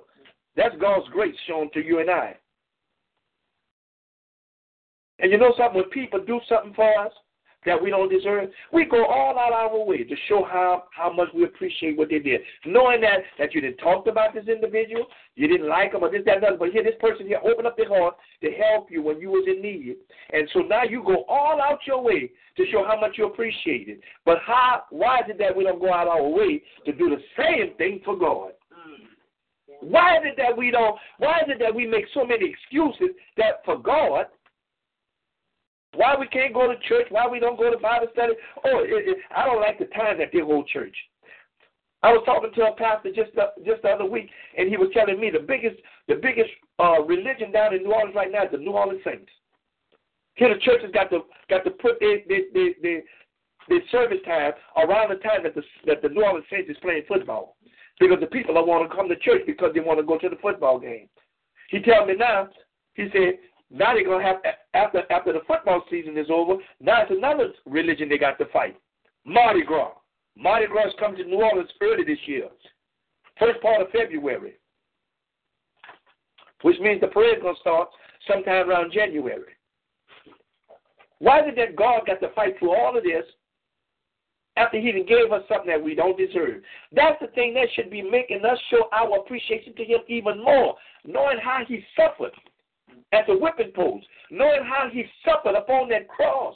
[0.55, 2.36] That's God's grace shown to you and I.
[5.19, 5.82] And you know something?
[5.82, 7.11] When people do something for us,
[7.66, 11.30] that we don't deserve, we go all out our way to show how, how much
[11.34, 12.41] we appreciate what they did.
[12.66, 15.05] Knowing that, that you didn't talk about this individual,
[15.36, 17.78] you didn't like them or this, that, and but here, this person here opened up
[17.78, 19.95] their heart to help you when you was in need.
[20.32, 23.88] And so now you go all out your way to show how much you appreciate
[23.89, 23.99] it.
[24.26, 27.22] But how, why is it that we don't go out our way to do the
[27.38, 28.51] same thing for God?
[28.72, 29.89] Mm.
[29.89, 30.97] Why is it that we don't?
[31.18, 34.26] Why is it that we make so many excuses that for God
[35.96, 37.08] why we can't go to church?
[37.10, 38.34] Why we don't go to Bible study?
[38.66, 40.96] Oh, it, it, I don't like the time that they hold church.
[42.04, 44.89] I was talking to a pastor just the, just the other week, and he was
[44.94, 45.78] telling me the biggest
[46.08, 49.32] the biggest uh, religion down in New Orleans right now is the New Orleans Saints.
[50.36, 53.02] Here the churches got to got to put their their, their,
[53.70, 57.04] their, service time around the time that the that the New Orleans Saints is playing
[57.08, 57.56] football,
[58.00, 60.28] because the people don't want to come to church because they want to go to
[60.28, 61.08] the football game.
[61.70, 62.50] He tell me now.
[62.96, 63.39] He said
[63.74, 64.38] now they're gonna have
[64.76, 66.61] after after the football season is over.
[66.80, 68.78] Now it's another religion they got to fight.
[69.26, 69.93] Mardi Gras.
[70.38, 72.49] Mardi Gras comes to New Orleans early this year,
[73.39, 74.53] first part of February,
[76.61, 77.89] which means the parade gonna start
[78.28, 79.53] sometime around January.
[81.17, 83.26] Why did that God got to fight through all of this
[84.55, 86.61] after he even gave us something that we don't deserve.
[86.91, 90.76] That's the thing that should be making us show our appreciation to him even more,
[91.05, 92.34] knowing how he suffered
[93.12, 96.56] at the whipping post, knowing how he suffered upon that cross.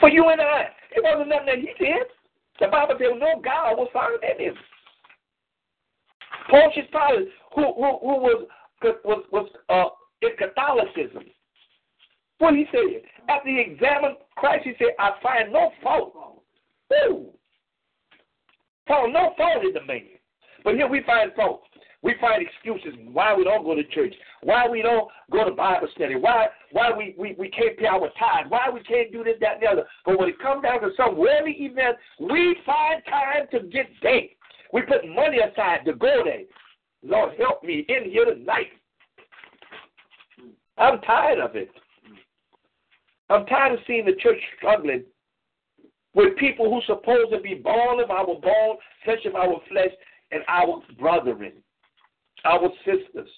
[0.00, 2.06] For you and I, it wasn't nothing that he did.
[2.60, 4.54] The Bible said no God was found in him.
[6.50, 8.46] Pontius Pilate, who, who, who was,
[9.04, 9.88] was, was uh,
[10.22, 11.24] in Catholicism,
[12.38, 13.02] what he said?
[13.28, 16.42] After he examined Christ, he said, I find no fault.
[16.90, 17.30] Woo!
[18.88, 20.15] Found no fault in the man.
[20.66, 21.62] But here we find fault.
[22.02, 24.12] We find excuses why we don't go to church,
[24.42, 28.10] why we don't go to Bible study, why why we, we, we can't pay our
[28.18, 29.84] tithe, why we can't do this, that, and the other.
[30.04, 34.22] But when it comes down to some worldly event, we find time to get there.
[34.72, 36.42] We put money aside to go there.
[37.04, 38.66] Lord, help me in here tonight.
[40.78, 41.70] I'm tired of it.
[43.30, 45.04] I'm tired of seeing the church struggling
[46.14, 49.92] with people who supposed to be born of our bone, flesh of our flesh,
[50.32, 51.52] and our brethren
[52.46, 53.28] our sisters.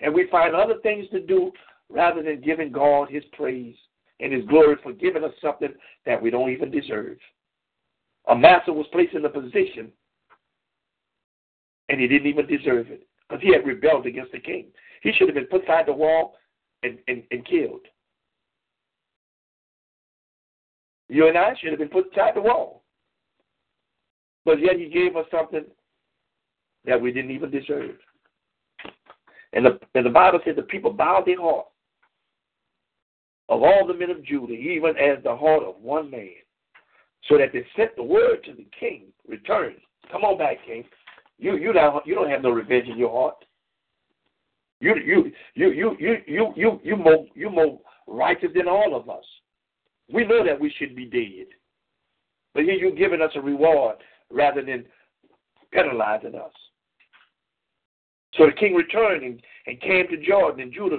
[0.00, 1.50] And we find other things to do
[1.90, 3.74] rather than giving God his praise
[4.20, 5.72] and his glory for giving us something
[6.06, 7.16] that we don't even deserve.
[8.28, 9.90] Amasa was placed in a position
[11.88, 14.66] and he didn't even deserve it because he had rebelled against the king.
[15.02, 16.34] He should have been put side the wall
[16.82, 17.80] and, and, and killed.
[21.08, 22.82] You and I should have been put side the wall.
[24.44, 25.64] But yet he gave us something
[26.88, 27.96] that we didn't even deserve.
[29.52, 31.66] And the, and the Bible says the people bowed their heart
[33.48, 36.28] of all the men of Judah, even as the heart of one man,
[37.28, 39.74] so that they sent the word to the king, return.
[40.10, 40.84] Come on back, king.
[41.38, 43.36] You you don't you don't have no revenge in your heart.
[44.80, 49.08] You you you you you you you you more you more righteous than all of
[49.08, 49.24] us.
[50.12, 51.46] We know that we should be dead,
[52.54, 53.96] but here you're giving us a reward
[54.30, 54.84] rather than
[55.72, 56.52] penalizing us.
[58.38, 60.98] So the king returned and, and came to Jordan, and Judah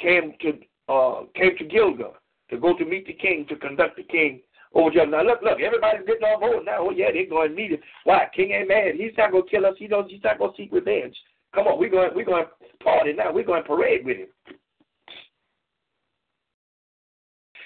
[0.00, 0.52] came to
[0.88, 2.14] uh, came to Gilgal
[2.50, 4.40] to go to meet the king to conduct the king
[4.74, 5.10] over Jordan.
[5.10, 6.86] Now look, look, everybody's getting on board now.
[6.86, 7.80] Oh yeah, they're going to meet him.
[8.04, 8.28] Why?
[8.34, 8.94] King ain't mad.
[8.96, 9.74] He's not to kill us.
[9.78, 11.16] He knows he's not to seek revenge.
[11.54, 13.32] Come on, we're going we're going to party now.
[13.32, 14.28] We're going to parade with him.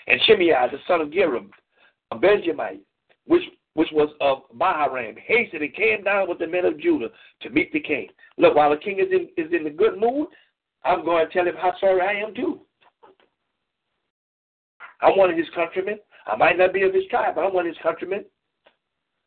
[0.06, 1.40] And Shimei, the son of Gera,
[2.10, 2.80] a Benjamite,
[3.26, 3.42] which
[3.78, 7.10] which was of Bahurim, hastened and came down with the men of Judah
[7.42, 8.08] to meet the king.
[8.36, 10.26] Look, while the king is in is in a good mood,
[10.84, 12.58] I'm going to tell him how sorry I am too.
[15.00, 16.00] I'm one of his countrymen.
[16.26, 18.24] I might not be of his tribe, but I'm one of his countrymen.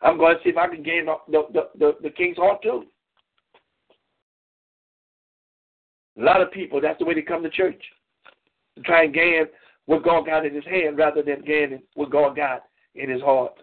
[0.01, 2.83] I'm going to see if I can gain the, the, the, the king's heart too.
[6.19, 7.81] A lot of people, that's the way they come to church.
[8.75, 9.45] To try and gain
[9.85, 12.63] what God got in his hand rather than gaining what God got
[12.95, 13.53] in his heart.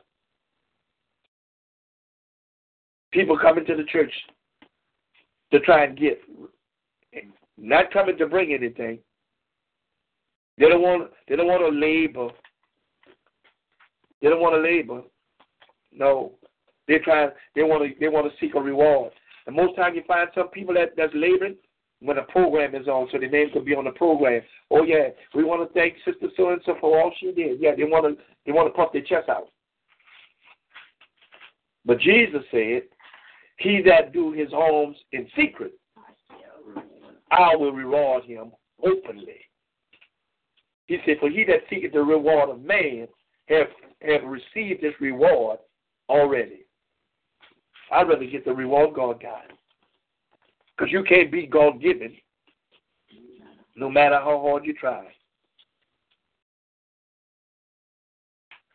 [3.13, 4.13] People coming to the church
[5.53, 6.21] to try and get,
[7.57, 8.99] not coming to bring anything.
[10.59, 11.11] They don't want.
[11.29, 12.29] They don't want to labor.
[14.21, 15.03] They don't want to labor.
[15.93, 16.33] No,
[16.87, 17.29] they try.
[17.55, 17.99] They want to.
[17.99, 19.13] They want to seek a reward.
[19.47, 21.57] And most time you find some people that that's laboring
[22.01, 24.43] when a program is on, so their name could be on the program.
[24.71, 27.61] Oh yeah, we want to thank Sister So and So for all she did.
[27.61, 28.23] Yeah, they want to.
[28.47, 29.49] They want to puff their chest out.
[31.85, 32.83] But Jesus said,
[33.59, 35.73] he that do his homes in secret,
[37.31, 38.53] I will reward him
[38.85, 39.41] openly.
[40.87, 43.09] He said, For he that seeketh the reward of man
[43.49, 43.67] have,
[44.01, 45.59] have received his reward
[46.09, 46.65] already.
[47.93, 49.51] I'd rather get the reward God got.
[50.77, 52.15] Because you can't be God given
[53.75, 55.05] no matter how hard you try.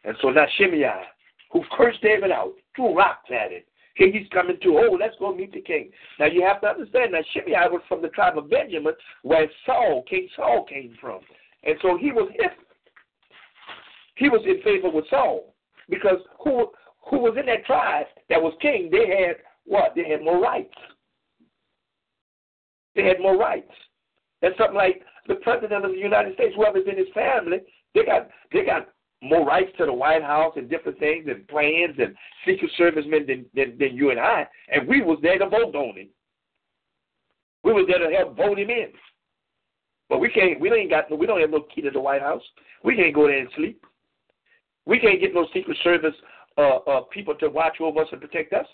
[0.03, 1.03] And so now Shimei,
[1.51, 3.61] who cursed David out, threw rocks at him
[3.95, 4.77] He's coming to.
[4.77, 5.91] Oh, let's go meet the king.
[6.19, 10.03] Now you have to understand that Shimei was from the tribe of Benjamin, where Saul,
[10.09, 11.19] King Saul, came from,
[11.63, 12.49] and so he was his,
[14.15, 15.53] he was in favor with Saul
[15.89, 16.71] because who
[17.09, 18.89] who was in that tribe that was king?
[18.91, 19.35] They had
[19.65, 19.93] what?
[19.95, 20.73] They had more rights.
[22.95, 23.71] They had more rights.
[24.41, 27.59] That's something like the president of the United States, whoever's in his family,
[27.95, 28.89] they got they got
[29.23, 32.15] more rights to the White House and different things and plans and
[32.45, 35.97] Secret Servicemen than, than, than you and I, and we was there to vote on
[35.97, 36.09] him.
[37.63, 38.89] We was there to help vote him in.
[40.09, 40.59] But we can't.
[40.59, 41.17] We ain't got.
[41.17, 42.41] We don't have no key to the White House.
[42.83, 43.83] We can't go there and sleep.
[44.85, 46.13] We can't get no Secret Service
[46.57, 48.67] uh, uh, people to watch over us and protect us.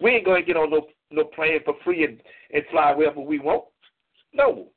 [0.00, 2.18] We ain't going to get on no no plane for free and,
[2.54, 3.64] and fly wherever we want.
[4.32, 4.68] No.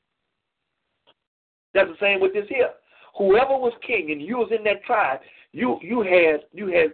[1.74, 2.69] That's the same with this here
[3.18, 5.20] whoever was king and you was in that tribe,
[5.51, 6.93] you you had you had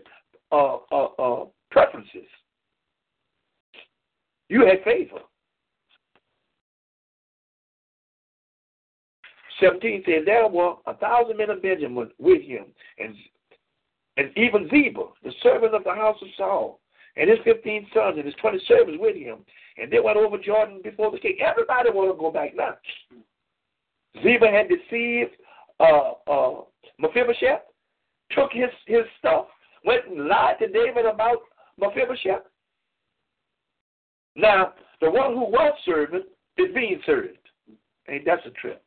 [0.51, 2.27] uh, uh, uh, preferences.
[4.49, 5.19] You had favor.
[9.59, 12.65] 17 says, There were a thousand men of Benjamin with him,
[12.97, 13.13] and,
[14.17, 16.79] and even Ziba, the servant of the house of Saul,
[17.17, 19.39] and his 15 sons and his 20 servants with him.
[19.77, 21.37] And they went over Jordan before the king.
[21.41, 22.75] Everybody want to go back now.
[24.23, 25.31] Ziba had deceived
[25.79, 26.61] uh, uh,
[26.99, 27.61] Mephibosheth,
[28.31, 29.45] took his, his stuff,
[29.85, 31.37] went and lied to David about
[31.79, 32.43] Mephibosheth.
[34.35, 36.25] Now, the one who was servant
[36.57, 37.37] is being served.
[38.09, 38.83] Ain't that's a trip?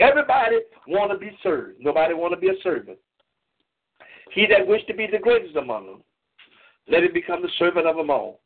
[0.00, 0.56] Everybody
[0.88, 1.80] want to be served.
[1.80, 2.98] Nobody want to be a servant.
[4.32, 6.02] He that wished to be the greatest among them,
[6.88, 8.40] let him become the servant of them all.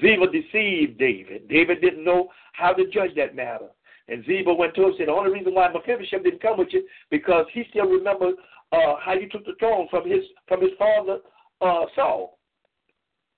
[0.00, 1.48] Ziba deceived David.
[1.48, 3.68] David didn't know how to judge that matter.
[4.08, 6.68] And Ziba went to him and said, The only reason why Mephibosheth didn't come with
[6.72, 8.34] you because he still remembered
[8.72, 11.18] uh, how you took the throne from his from his father
[11.60, 12.38] uh, Saul.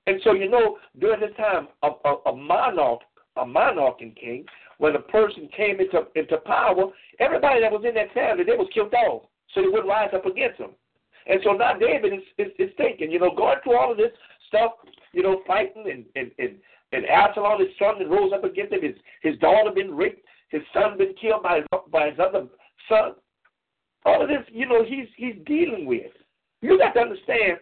[0.06, 3.00] And so you know, during this time, a, a, a monarch,
[3.36, 4.44] a monarch and king,
[4.78, 6.86] when a person came into into power,
[7.20, 9.22] everybody that was in that family, they was killed off,
[9.54, 10.70] so they wouldn't rise up against them.
[11.26, 14.12] And so now David is, is, is thinking, you know, going through all of this
[14.48, 14.72] stuff,
[15.12, 16.56] you know, fighting and and and,
[16.92, 18.82] and Absalom, his son, that rose up against him.
[18.82, 20.20] His his daughter been raped.
[20.50, 22.46] His son been killed by his, by his other
[22.88, 23.12] son.
[24.04, 26.12] All of this, you know, he's he's dealing with.
[26.60, 27.58] You got to understand,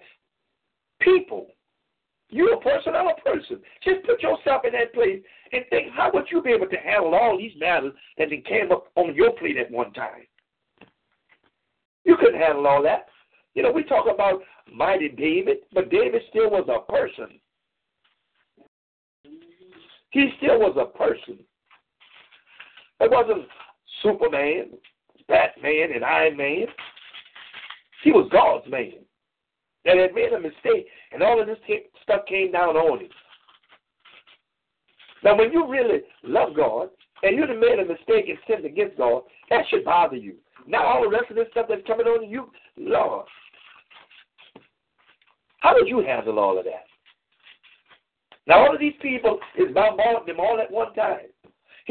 [1.01, 1.49] people.
[2.30, 3.61] You're a person, I'm a person.
[3.85, 5.22] Just put yourself in that place
[5.53, 8.72] and think, how would you be able to handle all these matters that then came
[8.72, 10.26] up on your plate at one time?
[12.05, 13.07] You couldn't handle all that.
[13.55, 14.41] You know, we talk about
[14.72, 17.39] mighty David, but David still was a person.
[20.11, 21.39] He still was a person.
[23.03, 23.49] It wasn't
[24.01, 24.71] Superman,
[25.29, 26.67] Batman, and Iron Man.
[28.05, 28.93] He was God's man
[29.85, 31.59] that had made a mistake, and all of this
[32.03, 33.09] stuff came down on him.
[35.25, 36.91] Now, when you really love God
[37.25, 40.35] and you've made a mistake and sinned against God, that should bother you.
[40.67, 43.27] Now, all the rest of this stuff that's coming on you, Lord,
[45.59, 46.87] how would you handle all of that?
[48.47, 51.32] Now, all of these people is bombarding them all at one time.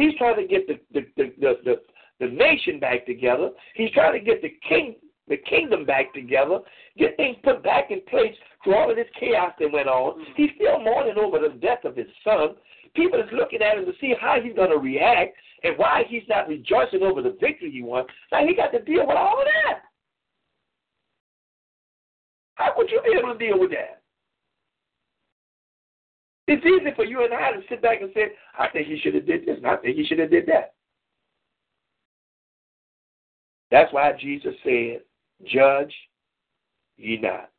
[0.01, 1.75] He's trying to get the the, the, the, the,
[2.19, 3.49] the nation back together.
[3.75, 4.95] He's trying to get the king
[5.27, 6.59] the kingdom back together,
[6.97, 10.19] get things put back in place through all of this chaos that went on.
[10.19, 10.25] Mm.
[10.35, 12.55] He's still mourning over the death of his son.
[12.95, 16.23] People is looking at him to see how he's going to react and why he's
[16.27, 18.05] not rejoicing over the victory he won.
[18.31, 19.79] Now he got to deal with all of that.
[22.55, 24.00] How would you be able to deal with that?
[26.47, 29.15] It's easy for you and I to sit back and say, I think he should
[29.15, 30.73] have did this and I think he should have did that.
[33.69, 35.01] That's why Jesus said,
[35.45, 35.93] Judge
[36.97, 37.49] ye not.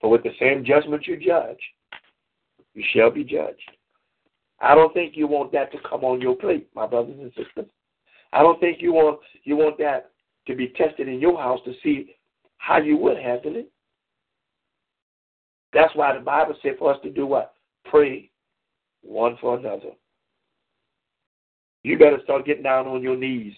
[0.00, 1.58] For with the same judgment you judge,
[2.74, 3.70] you shall be judged.
[4.60, 7.70] I don't think you want that to come on your plate, my brothers and sisters.
[8.32, 10.10] I don't think you want you want that
[10.46, 12.16] to be tested in your house to see
[12.56, 13.70] how you would handle it.
[15.72, 17.54] That's why the Bible said for us to do what?
[17.84, 18.30] Pray
[19.02, 19.90] one for another.
[21.82, 23.54] You better start getting down on your knees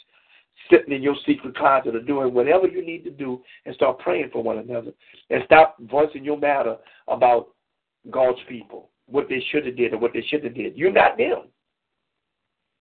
[0.71, 4.31] sitting in your secret closet or doing whatever you need to do and start praying
[4.33, 4.93] for one another
[5.31, 6.77] and stop voicing your matter
[7.09, 7.49] about
[8.11, 10.77] God's people, what they should have did or what they should have did.
[10.77, 11.49] You're not them.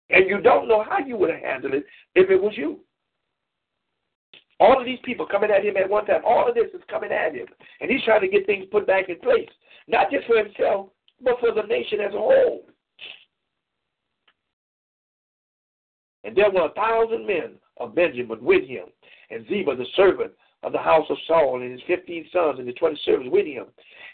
[0.10, 2.80] And you don't know how you would have handled it if it was you.
[4.60, 7.12] All of these people coming at him at one time, all of this is coming
[7.12, 7.48] at him.
[7.82, 9.50] And he's trying to get things put back in place,
[9.88, 10.90] not just for himself,
[11.24, 12.66] but for the nation as a whole.
[16.24, 18.86] And there were a thousand men of Benjamin with him,
[19.30, 20.32] and Ziba the servant
[20.64, 23.66] of the house of Saul, and his fifteen sons and the twenty servants with him.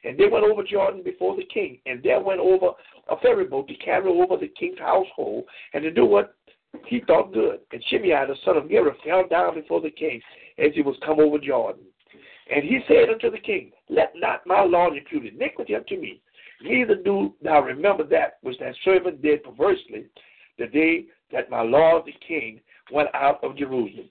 [0.03, 2.71] And they went over Jordan before the king, and there went over
[3.09, 6.35] a ferry boat to carry over the king's household, and to do what
[6.85, 7.59] he thought good.
[7.71, 10.21] And Shimei, the son of Gera, fell down before the king
[10.57, 11.83] as he was come over Jordan.
[12.53, 16.21] And he said unto the king, Let not my Lord impute iniquity unto me,
[16.61, 20.05] neither do thou remember that which that servant did perversely
[20.57, 22.59] the day that my Lord the king
[22.91, 24.09] went out of Jerusalem,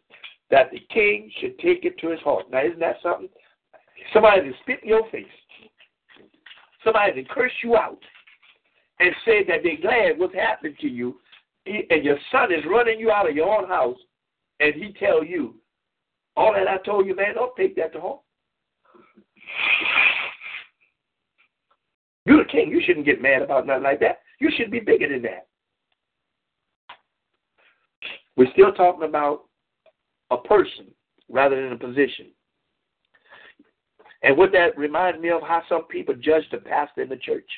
[0.50, 2.50] that the king should take it to his heart.
[2.50, 3.28] Now, isn't that something?
[4.12, 5.26] Somebody to spit in your face,
[6.84, 7.98] somebody to curse you out,
[9.00, 11.16] and say that they're glad what's happened to you,
[11.66, 13.98] and your son is running you out of your own house,
[14.60, 15.54] and he tell you,
[16.36, 18.20] all that I told you, man, don't take that to heart.
[22.28, 22.70] You're the king.
[22.70, 24.18] You shouldn't get mad about nothing like that.
[24.38, 25.46] You should be bigger than that.
[28.36, 29.44] We're still talking about
[30.30, 30.88] a person
[31.30, 32.26] rather than a position.
[34.22, 37.48] And what that reminds me of how some people judge the pastor in the church.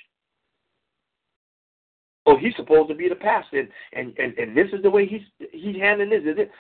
[2.27, 5.05] Oh, he's supposed to be the pastor, and and, and, and this is the way
[5.05, 6.23] he's he's handling this.
[6.23, 6.51] Is it?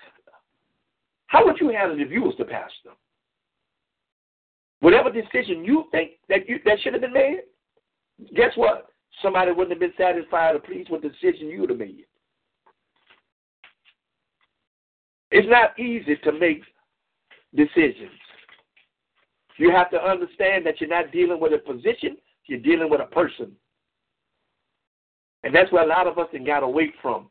[1.26, 2.90] How would you handle it if you was the pastor?
[4.80, 7.42] Whatever decision you think that you that should have been made,
[8.34, 8.86] guess what?
[9.22, 12.04] Somebody wouldn't have been satisfied or pleased with the decision you would have made.
[15.30, 16.62] It's not easy to make
[17.54, 18.10] decisions.
[19.58, 22.16] You have to understand that you're not dealing with a position,
[22.46, 23.52] you're dealing with a person.
[25.42, 27.28] And that's where a lot of us got away from.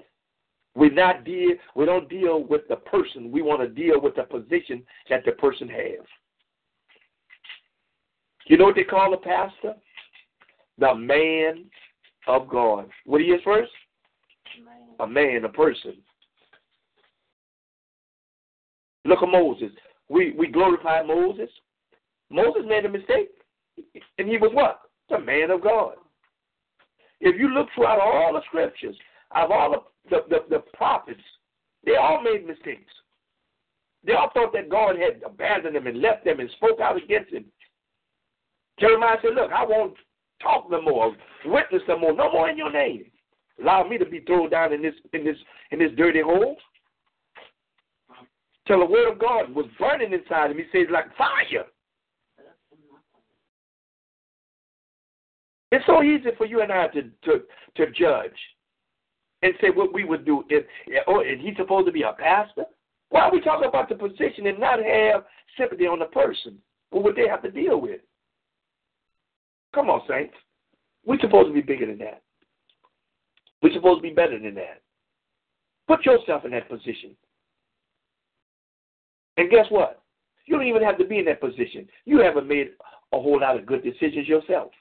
[0.76, 3.32] We not deal we don't deal with the person.
[3.32, 6.06] We want to deal with the position that the person has.
[8.46, 9.76] You know what they call a pastor?
[10.80, 11.66] The man
[12.28, 12.90] of God.
[13.06, 13.72] What he is first?
[15.00, 15.96] A man, a person.
[19.06, 19.72] Look at Moses.
[20.10, 21.50] We we glorify Moses.
[22.30, 23.30] Moses made a mistake.
[24.18, 24.82] And he was what?
[25.10, 25.96] The man of God.
[27.22, 28.96] If you look throughout all the scriptures,
[29.32, 31.22] of all the, the, the, prophets,
[31.86, 32.92] they all made mistakes.
[34.04, 37.32] They all thought that God had abandoned them and left them and spoke out against
[37.32, 37.46] him.
[38.80, 39.96] Jeremiah said, Look, I won't
[40.42, 41.16] talk no more,
[41.46, 43.06] witness no more, no more in your name.
[43.62, 45.36] Allow me to be thrown down in this in this
[45.72, 46.56] in this dirty hole.
[48.68, 50.58] Till the word of God was burning inside him.
[50.58, 51.66] He says, like fire.
[55.72, 57.42] It's so easy for you and I to to,
[57.76, 58.32] to judge
[59.42, 60.66] and say what we would do if
[61.08, 62.64] oh, and he's supposed to be a pastor.
[63.10, 65.26] Why are we talking about the position and not have
[65.58, 66.60] sympathy on the person
[66.92, 68.02] what they have to deal with?
[69.74, 70.34] Come on, saints.
[71.06, 72.22] We're supposed to be bigger than that.
[73.62, 74.82] We're supposed to be better than that.
[75.88, 77.16] Put yourself in that position.
[79.38, 80.02] And guess what?
[80.46, 81.88] You don't even have to be in that position.
[82.06, 82.70] You haven't made
[83.14, 84.72] a whole lot of good decisions yourself.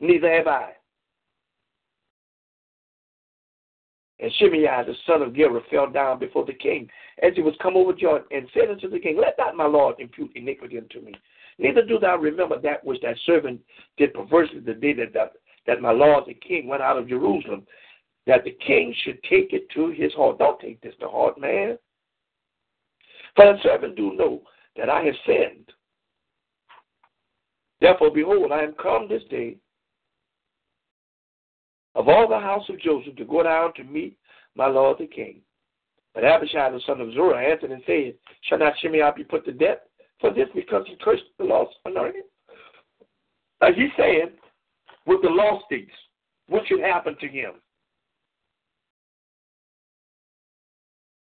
[0.00, 0.72] Neither have I.
[4.18, 6.88] And Shimei, the son of Gera, fell down before the king
[7.22, 9.96] as he was come over Jordan, and said unto the king, Let not my Lord
[9.98, 11.12] impute iniquity unto me.
[11.58, 13.60] Neither do thou remember that which that servant
[13.96, 15.32] did perversely the day that, that,
[15.66, 17.66] that my Lord the king went out of Jerusalem,
[18.26, 20.38] that the king should take it to his heart.
[20.38, 21.78] Don't take this to heart, man.
[23.34, 24.42] For the servant do know
[24.76, 25.72] that I have sinned.
[27.80, 29.56] Therefore, behold, I am come this day
[31.94, 34.18] of all the house of Joseph to go down to meet
[34.54, 35.40] my lord the king.
[36.14, 39.52] But Abishai the son of Zeruiah answered and said, Shall not Shimei be put to
[39.52, 39.78] death
[40.20, 42.24] for this because he cursed the Lord's anointed?
[43.62, 44.30] As he's saying,
[45.06, 45.92] with the law states,
[46.48, 47.52] what should happen to him?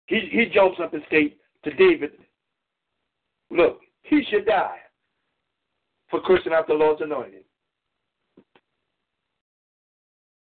[0.06, 2.12] He, he jumps up and states to David,
[3.50, 4.78] Look, he should die
[6.08, 7.44] for cursing out the Lord's anointed.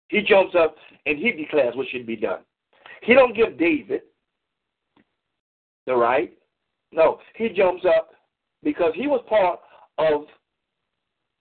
[0.09, 0.77] He jumps up
[1.07, 2.41] and he declares what should be done.
[3.03, 4.03] He don't give David
[5.87, 6.33] the right.
[6.93, 8.11] No, he jumps up
[8.65, 9.61] because he was part
[9.99, 10.23] of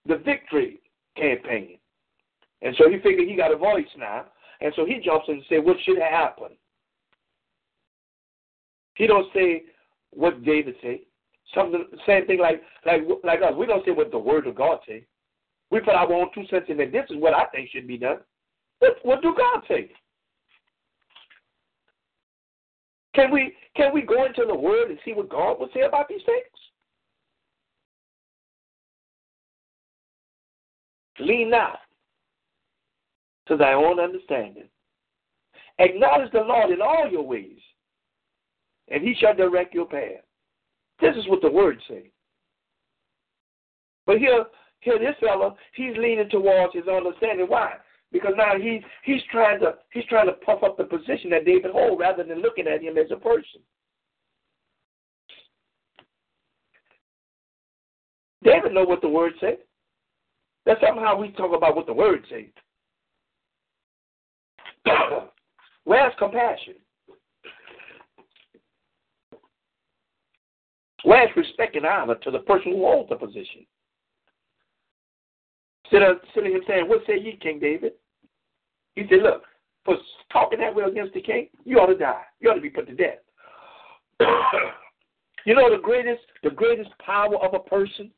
[0.06, 0.82] the victory
[1.18, 1.78] campaign.
[2.62, 4.26] And so he figured he got a voice now.
[4.62, 6.50] And so he jumps in and says, what should happen?
[8.96, 9.64] He don't say
[10.12, 11.02] what David say.
[11.56, 13.54] Something same thing like like like us.
[13.58, 15.06] We don't say what the word of God say.
[15.72, 16.90] We put our own two cents in there.
[16.90, 18.20] This is what I think should be done.
[18.80, 19.92] What, what do God say?
[23.16, 26.08] Can we can we go into the Word and see what God would say about
[26.08, 26.53] these things?
[31.20, 31.80] Lean not
[33.48, 34.68] to thy own understanding.
[35.80, 37.60] Acknowledge the Lord in all your ways,
[38.90, 40.24] and he shall direct your path.
[41.02, 42.04] This is what the word says.
[44.06, 44.46] But here,
[44.82, 47.48] here this fellow, he's leaning towards his understanding.
[47.48, 47.74] Why?
[48.12, 51.72] Because now he's he's trying to he's trying to puff up the position that David
[51.72, 53.62] holds rather than looking at him as a person.
[58.44, 59.58] David know what the word says.
[60.66, 62.46] That's somehow we talk about what the word says.
[65.84, 66.76] Where's compassion?
[71.04, 73.66] Where's respect and honor to the person who holds the position?
[75.86, 77.94] Instead of sitting and saying, What say ye, King David?
[78.96, 79.44] He said, Look,
[79.84, 79.98] for
[80.32, 82.24] talking that way against the king, you ought to die.
[82.40, 83.20] You ought to be put to death.
[85.46, 88.12] you know the greatest the greatest power of a person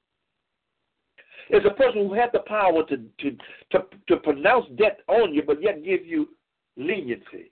[1.49, 3.37] is a person who has the power to, to,
[3.71, 6.29] to, to pronounce death on you, but yet give you
[6.77, 7.51] leniency.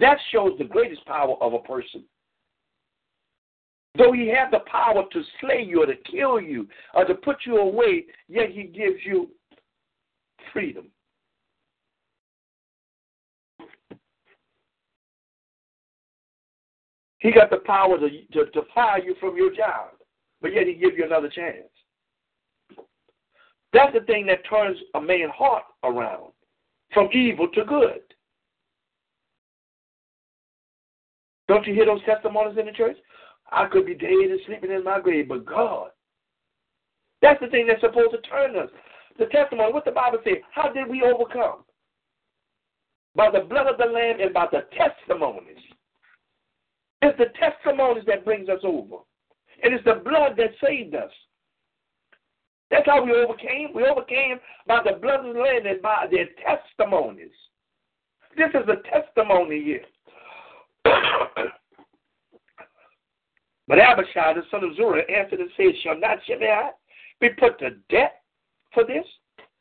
[0.00, 2.04] That shows the greatest power of a person.
[3.96, 7.36] Though he had the power to slay you or to kill you or to put
[7.46, 9.30] you away, yet he gives you
[10.52, 10.86] freedom.
[17.18, 19.92] He got the power to, to, to fire you from your job,
[20.42, 21.73] but yet he gives you another chance.
[23.74, 26.30] That's the thing that turns a man's heart around
[26.94, 28.00] from evil to good.
[31.48, 32.96] Don't you hear those testimonies in the church?
[33.50, 35.90] I could be dead and sleeping in my grave, but God.
[37.20, 38.70] That's the thing that's supposed to turn us.
[39.18, 41.64] The testimony, what the Bible says, how did we overcome?
[43.16, 45.58] By the blood of the Lamb and by the testimonies.
[47.02, 48.96] It's the testimonies that brings us over.
[49.62, 51.10] And It is the blood that saved us.
[52.70, 53.68] That's how we overcame.
[53.74, 57.30] We overcame by the blood of the Lamb and by their testimonies.
[58.36, 59.84] This is a testimony here.
[63.68, 66.70] but Abishai, the son of Zeruiah, answered and said, Shall not Shimei
[67.20, 68.12] be put to death
[68.72, 69.06] for this?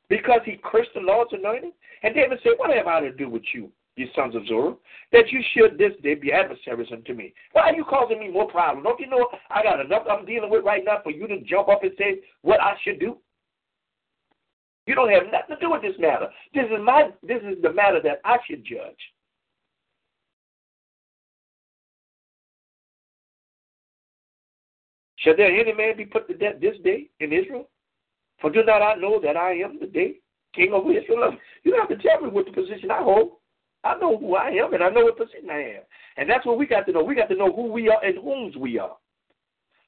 [0.10, 1.74] Because he cursed the Lord's anointing?
[2.02, 4.76] And David said, What have I to do with you, you sons of Zeruiah,
[5.12, 7.34] that you should this day be adversaries unto me?
[7.52, 8.84] Why are you causing me more problems?
[8.84, 11.70] Don't you know I got enough I'm dealing with right now for you to jump
[11.70, 13.18] up and say what I should do?
[14.86, 16.28] You don't have nothing to do with this matter.
[16.54, 18.98] This is my this is the matter that I should judge.
[25.18, 27.70] Shall there any man be put to death this day in Israel?
[28.42, 30.16] For do not I know that I am the day
[30.54, 31.38] king over Israel?
[31.64, 33.38] You don't have to tell me what the position I hold.
[33.84, 35.82] I know who I am and I know what position I am.
[36.18, 37.04] And that's what we got to know.
[37.04, 38.96] We got to know who we are and whom's we are.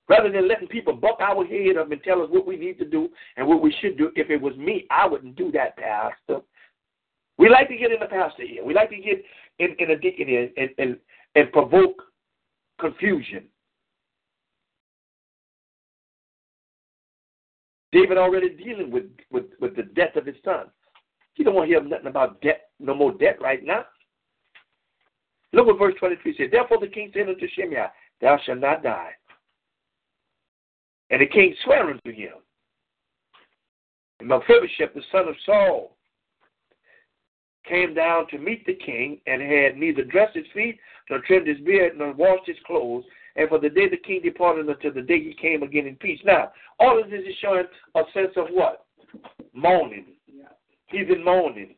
[0.08, 2.86] Rather than letting people buck our head up and tell us what we need to
[2.86, 4.12] do and what we should do.
[4.16, 6.42] If it was me, I wouldn't do that, Pastor.
[7.38, 8.64] We like to get in the pastor here.
[8.64, 9.24] We like to get
[9.60, 10.98] in, in a deacon here and, and,
[11.36, 12.02] and provoke
[12.80, 13.46] confusion.
[17.92, 20.66] David already dealing with, with, with the death of his son.
[21.36, 23.86] He don't want to hear nothing about debt, no more debt right now.
[25.54, 26.48] Look what verse 23 says.
[26.52, 27.86] Therefore the king said unto Shimei,
[28.22, 29.12] Thou shalt not die.
[31.12, 32.34] And the king sware unto him.
[34.20, 35.96] And Mephibosheth, the son of Saul,
[37.68, 40.80] came down to meet the king and had neither dressed his feet,
[41.10, 43.04] nor trimmed his beard, nor washed his clothes,
[43.36, 46.20] and for the day the king departed until the day he came again in peace.
[46.24, 47.66] Now, all of this is showing
[47.96, 48.86] a sense of what?
[49.54, 50.15] Mourning.
[50.96, 51.76] He's in mourning.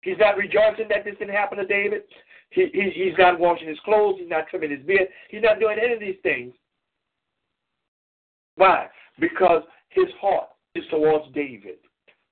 [0.00, 2.02] He's not rejoicing that this didn't happen to David.
[2.48, 4.16] He, he, he's not washing his clothes.
[4.18, 5.08] He's not trimming his beard.
[5.30, 6.54] He's not doing any of these things.
[8.56, 8.86] Why?
[9.20, 11.76] Because his heart is towards David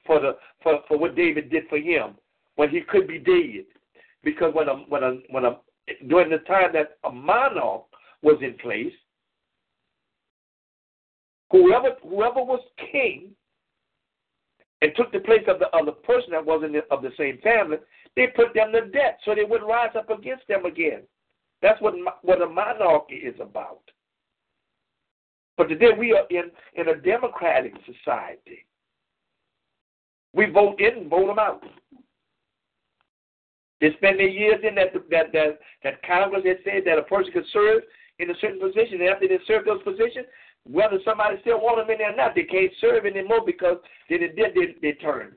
[0.06, 2.14] for the for, for what David did for him
[2.56, 3.64] when he could be dead.
[4.24, 5.58] Because when a when a when a
[6.08, 7.82] during the time that a monarch
[8.22, 8.92] was in place,
[11.50, 13.34] whoever whoever was king
[14.82, 17.78] and took the place of the other person that wasn't of the same family,
[18.16, 21.02] they put them to death so they wouldn't rise up against them again.
[21.62, 23.80] That's what what a monarchy is about.
[25.56, 28.66] But today we are in, in a democratic society.
[30.34, 31.62] We vote in and vote them out.
[33.80, 37.32] They spend their years in that that that, that Congress has said that a person
[37.32, 37.82] could serve
[38.18, 39.00] in a certain position.
[39.00, 40.26] And after they serve those positions,
[40.64, 44.18] whether somebody still want them in there or not, they can't serve anymore because they
[44.18, 45.32] did they, they, they turn.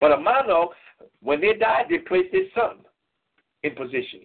[0.00, 0.70] But a monarch,
[1.20, 2.78] when they died, they placed their son
[3.62, 4.20] in position.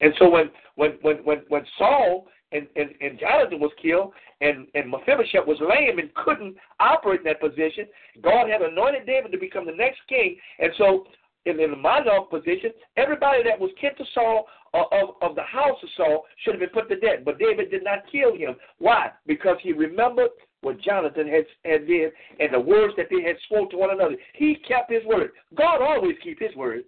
[0.00, 4.66] And so when when when when, when Saul and, and, and Jonathan was killed, and,
[4.74, 7.86] and Mephibosheth was lame and couldn't operate in that position.
[8.22, 10.36] God had anointed David to become the next king.
[10.58, 11.06] And so,
[11.46, 15.42] in, in the monarch position, everybody that was kin to Saul uh, of, of the
[15.42, 17.24] house of Saul should have been put to death.
[17.24, 18.56] But David did not kill him.
[18.78, 19.10] Why?
[19.26, 20.30] Because he remembered
[20.62, 24.16] what Jonathan had, had did and the words that they had spoke to one another.
[24.34, 25.30] He kept his word.
[25.56, 26.84] God always keep his word.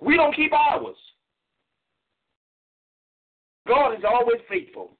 [0.00, 0.96] We don't keep ours.
[3.66, 4.92] God is always faithful.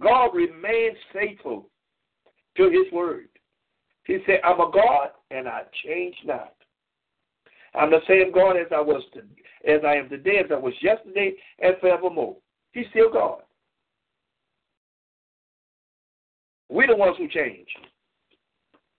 [0.00, 1.68] God remains faithful
[2.56, 3.28] to his word.
[4.06, 6.54] He said, I'm a God and I change not.
[7.74, 9.20] I'm the same God as I was to,
[9.70, 12.36] as I am today, as I was yesterday, and forevermore.
[12.72, 13.42] He's still God.
[16.68, 17.68] We're the ones who change.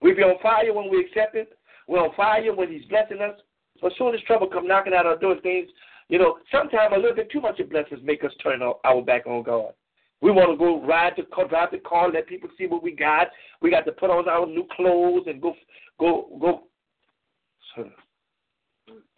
[0.01, 1.57] We be on fire when we accept it.
[1.87, 3.39] We're on fire when He's blessing us.
[3.81, 5.69] But soon as trouble come knocking at our door, things
[6.07, 9.25] you know, sometimes a little bit too much of blessings make us turn our back
[9.25, 9.73] on God.
[10.21, 12.91] We want to go ride the car, drive the car, let people see what we
[12.95, 13.27] got.
[13.61, 15.55] We got to put on our new clothes and go,
[15.99, 16.63] go, go,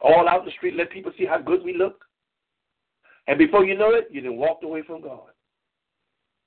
[0.02, 2.04] all out the street, let people see how good we look.
[3.28, 5.30] And before you know it, you then walked away from God.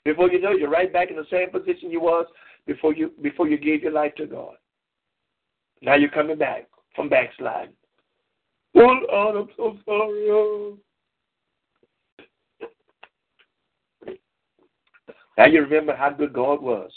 [0.05, 2.26] Before you know it, you're right back in the same position you was
[2.66, 4.55] before you before you gave your life to God.
[5.83, 7.74] Now you're coming back from backsliding.
[8.76, 10.26] Oh, Lord, I'm so sorry.
[10.31, 10.78] Oh.
[15.37, 16.91] Now you remember how good God was.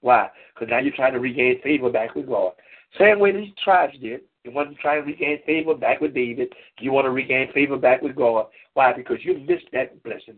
[0.00, 0.28] Why?
[0.54, 2.52] Because now you're trying to regain favor back with God.
[2.98, 4.20] Same way these tribes did.
[4.44, 6.52] You want to try and regain favor back with David.
[6.78, 8.46] You want to regain favor back with God.
[8.74, 8.92] Why?
[8.92, 10.36] Because you missed that blessing.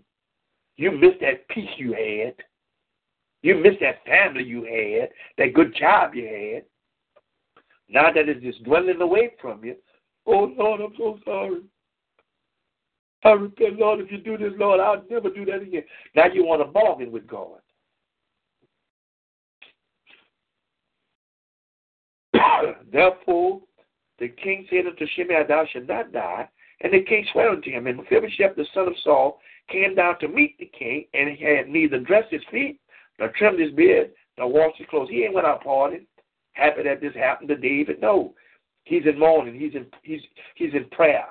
[0.76, 2.34] You missed that peace you had.
[3.42, 6.64] You missed that family you had, that good job you had.
[7.88, 9.76] Now that it's just dwelling away from you.
[10.26, 11.60] Oh, Lord, I'm so sorry.
[13.24, 15.84] I repent, Lord, if you do this, Lord, I'll never do that again.
[16.14, 17.60] Now you want to bargain with God.
[22.92, 23.60] Therefore,
[24.18, 26.48] the king said unto Shimei, Thou shalt not die.
[26.80, 27.86] And the king swore unto him.
[27.86, 29.40] And Mephibosheth, the son of Saul,
[29.70, 32.80] came down to meet the king, and he had neither dressed his feet,
[33.18, 35.08] nor trimmed his beard, nor washed his clothes.
[35.10, 36.06] He ain't went out partying,
[36.52, 38.00] happy that this happened to David.
[38.00, 38.34] No,
[38.84, 39.58] he's in mourning.
[39.58, 40.20] He's in he's
[40.54, 41.26] he's in prayer.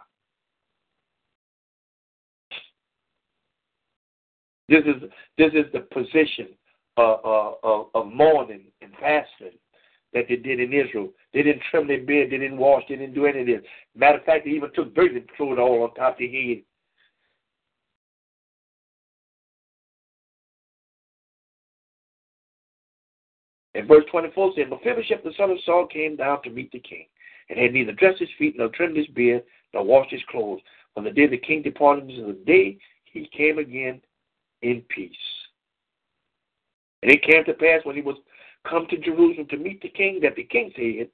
[4.67, 6.49] This is this is the position
[6.97, 7.17] uh,
[7.63, 9.57] of, of mourning and fasting
[10.15, 11.09] that they did in Israel.
[11.33, 13.61] They didn't trim their beard, they didn't wash, they didn't do any of this.
[13.95, 16.29] Matter of fact, they even took dirt and threw it all on top of their
[16.29, 16.61] head.
[23.75, 27.07] And verse 24 said, Mephibosheth the son of Saul came down to meet the king,
[27.49, 29.43] and had neither dressed his feet, nor trimmed his beard,
[29.73, 30.61] nor washed his clothes.
[30.95, 33.99] On the day the king departed, until the day he came again
[34.61, 35.11] in peace.
[37.03, 38.15] And it came to pass when he was
[38.69, 41.09] come to Jerusalem to meet the king, that the king said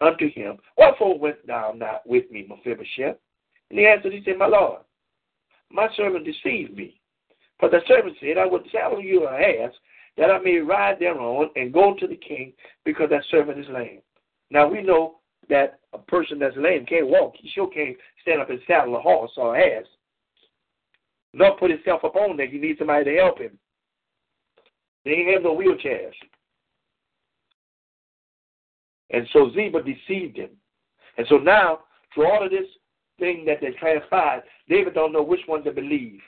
[0.00, 3.16] unto him, Wherefore went thou not with me, Mephibosheth?
[3.70, 4.80] And he answered, He said, My Lord,
[5.70, 7.00] my servant deceived me.
[7.58, 9.72] For the servant said, I would saddle you an ass,
[10.16, 12.52] that I may ride thereon and go to the king,
[12.84, 14.00] because that servant is lame.
[14.50, 15.16] Now we know
[15.48, 17.34] that a person that's lame can't walk.
[17.36, 19.86] He sure can't stand up and saddle a horse or an ass.
[21.32, 22.46] Nor put himself up on there.
[22.46, 23.58] He needs somebody to help him.
[25.04, 26.14] They ain't have no wheelchairs.
[29.10, 30.50] And so Ziba deceived him.
[31.18, 31.80] And so now,
[32.14, 32.66] through all of this
[33.18, 36.20] thing that they transpired, David don't know which one to believe.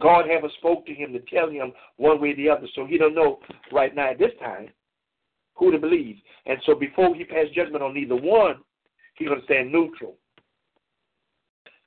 [0.00, 2.98] God haven't spoke to him to tell him one way or the other, so he
[2.98, 3.38] don't know
[3.72, 4.68] right now at this time
[5.54, 6.16] who to believe.
[6.46, 8.56] And so before he pass judgment on either one,
[9.14, 10.16] he's going to stand neutral.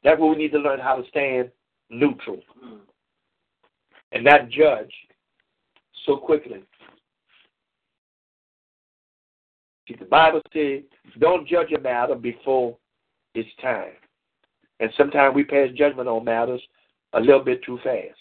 [0.04, 1.50] That's what we need to learn how to stand
[1.90, 2.78] neutral hmm.
[4.12, 4.94] and not judge
[6.06, 6.64] so quickly.
[9.88, 10.82] See, the Bible says,
[11.20, 12.78] don't judge a matter before
[13.34, 13.94] it's time.
[14.80, 16.62] And sometimes we pass judgment on matters
[17.14, 18.18] a little bit too fast.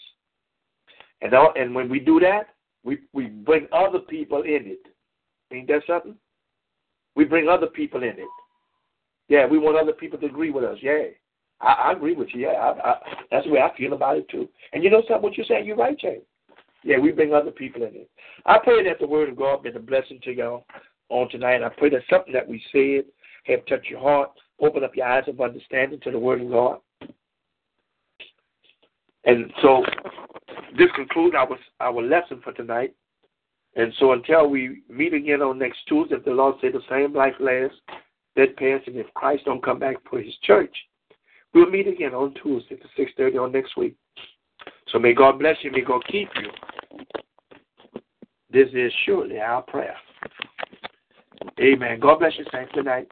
[1.21, 2.49] And all, and when we do that,
[2.83, 4.87] we, we bring other people in it.
[5.51, 6.15] Ain't that something?
[7.15, 8.29] We bring other people in it.
[9.27, 10.77] Yeah, we want other people to agree with us.
[10.81, 11.05] Yeah,
[11.61, 12.41] I, I agree with you.
[12.41, 12.95] Yeah, I, I,
[13.31, 14.47] that's the way I feel about it too.
[14.71, 15.23] And you know something?
[15.23, 16.19] What you're saying, you're right, Jay.
[16.83, 18.09] Yeah, we bring other people in it.
[18.45, 20.65] I pray that the word of God been a blessing to y'all
[21.09, 21.63] on tonight.
[21.63, 23.05] I pray that something that we said
[23.45, 26.79] have touched your heart, open up your eyes of understanding to the Word of God.
[29.25, 29.83] And so
[30.77, 32.93] this concludes our our lesson for tonight.
[33.75, 37.13] And so until we meet again on next Tuesday, if the Lord say the same
[37.13, 37.77] life lasts,
[38.35, 40.73] that passing, if Christ don't come back for his church,
[41.53, 43.95] we'll meet again on Tuesday at six thirty on next week.
[44.91, 46.49] So may God bless you, may God keep you.
[48.51, 49.95] This is surely our prayer.
[51.59, 51.99] Amen.
[51.99, 52.71] God bless you, saints.
[52.73, 53.11] Good night.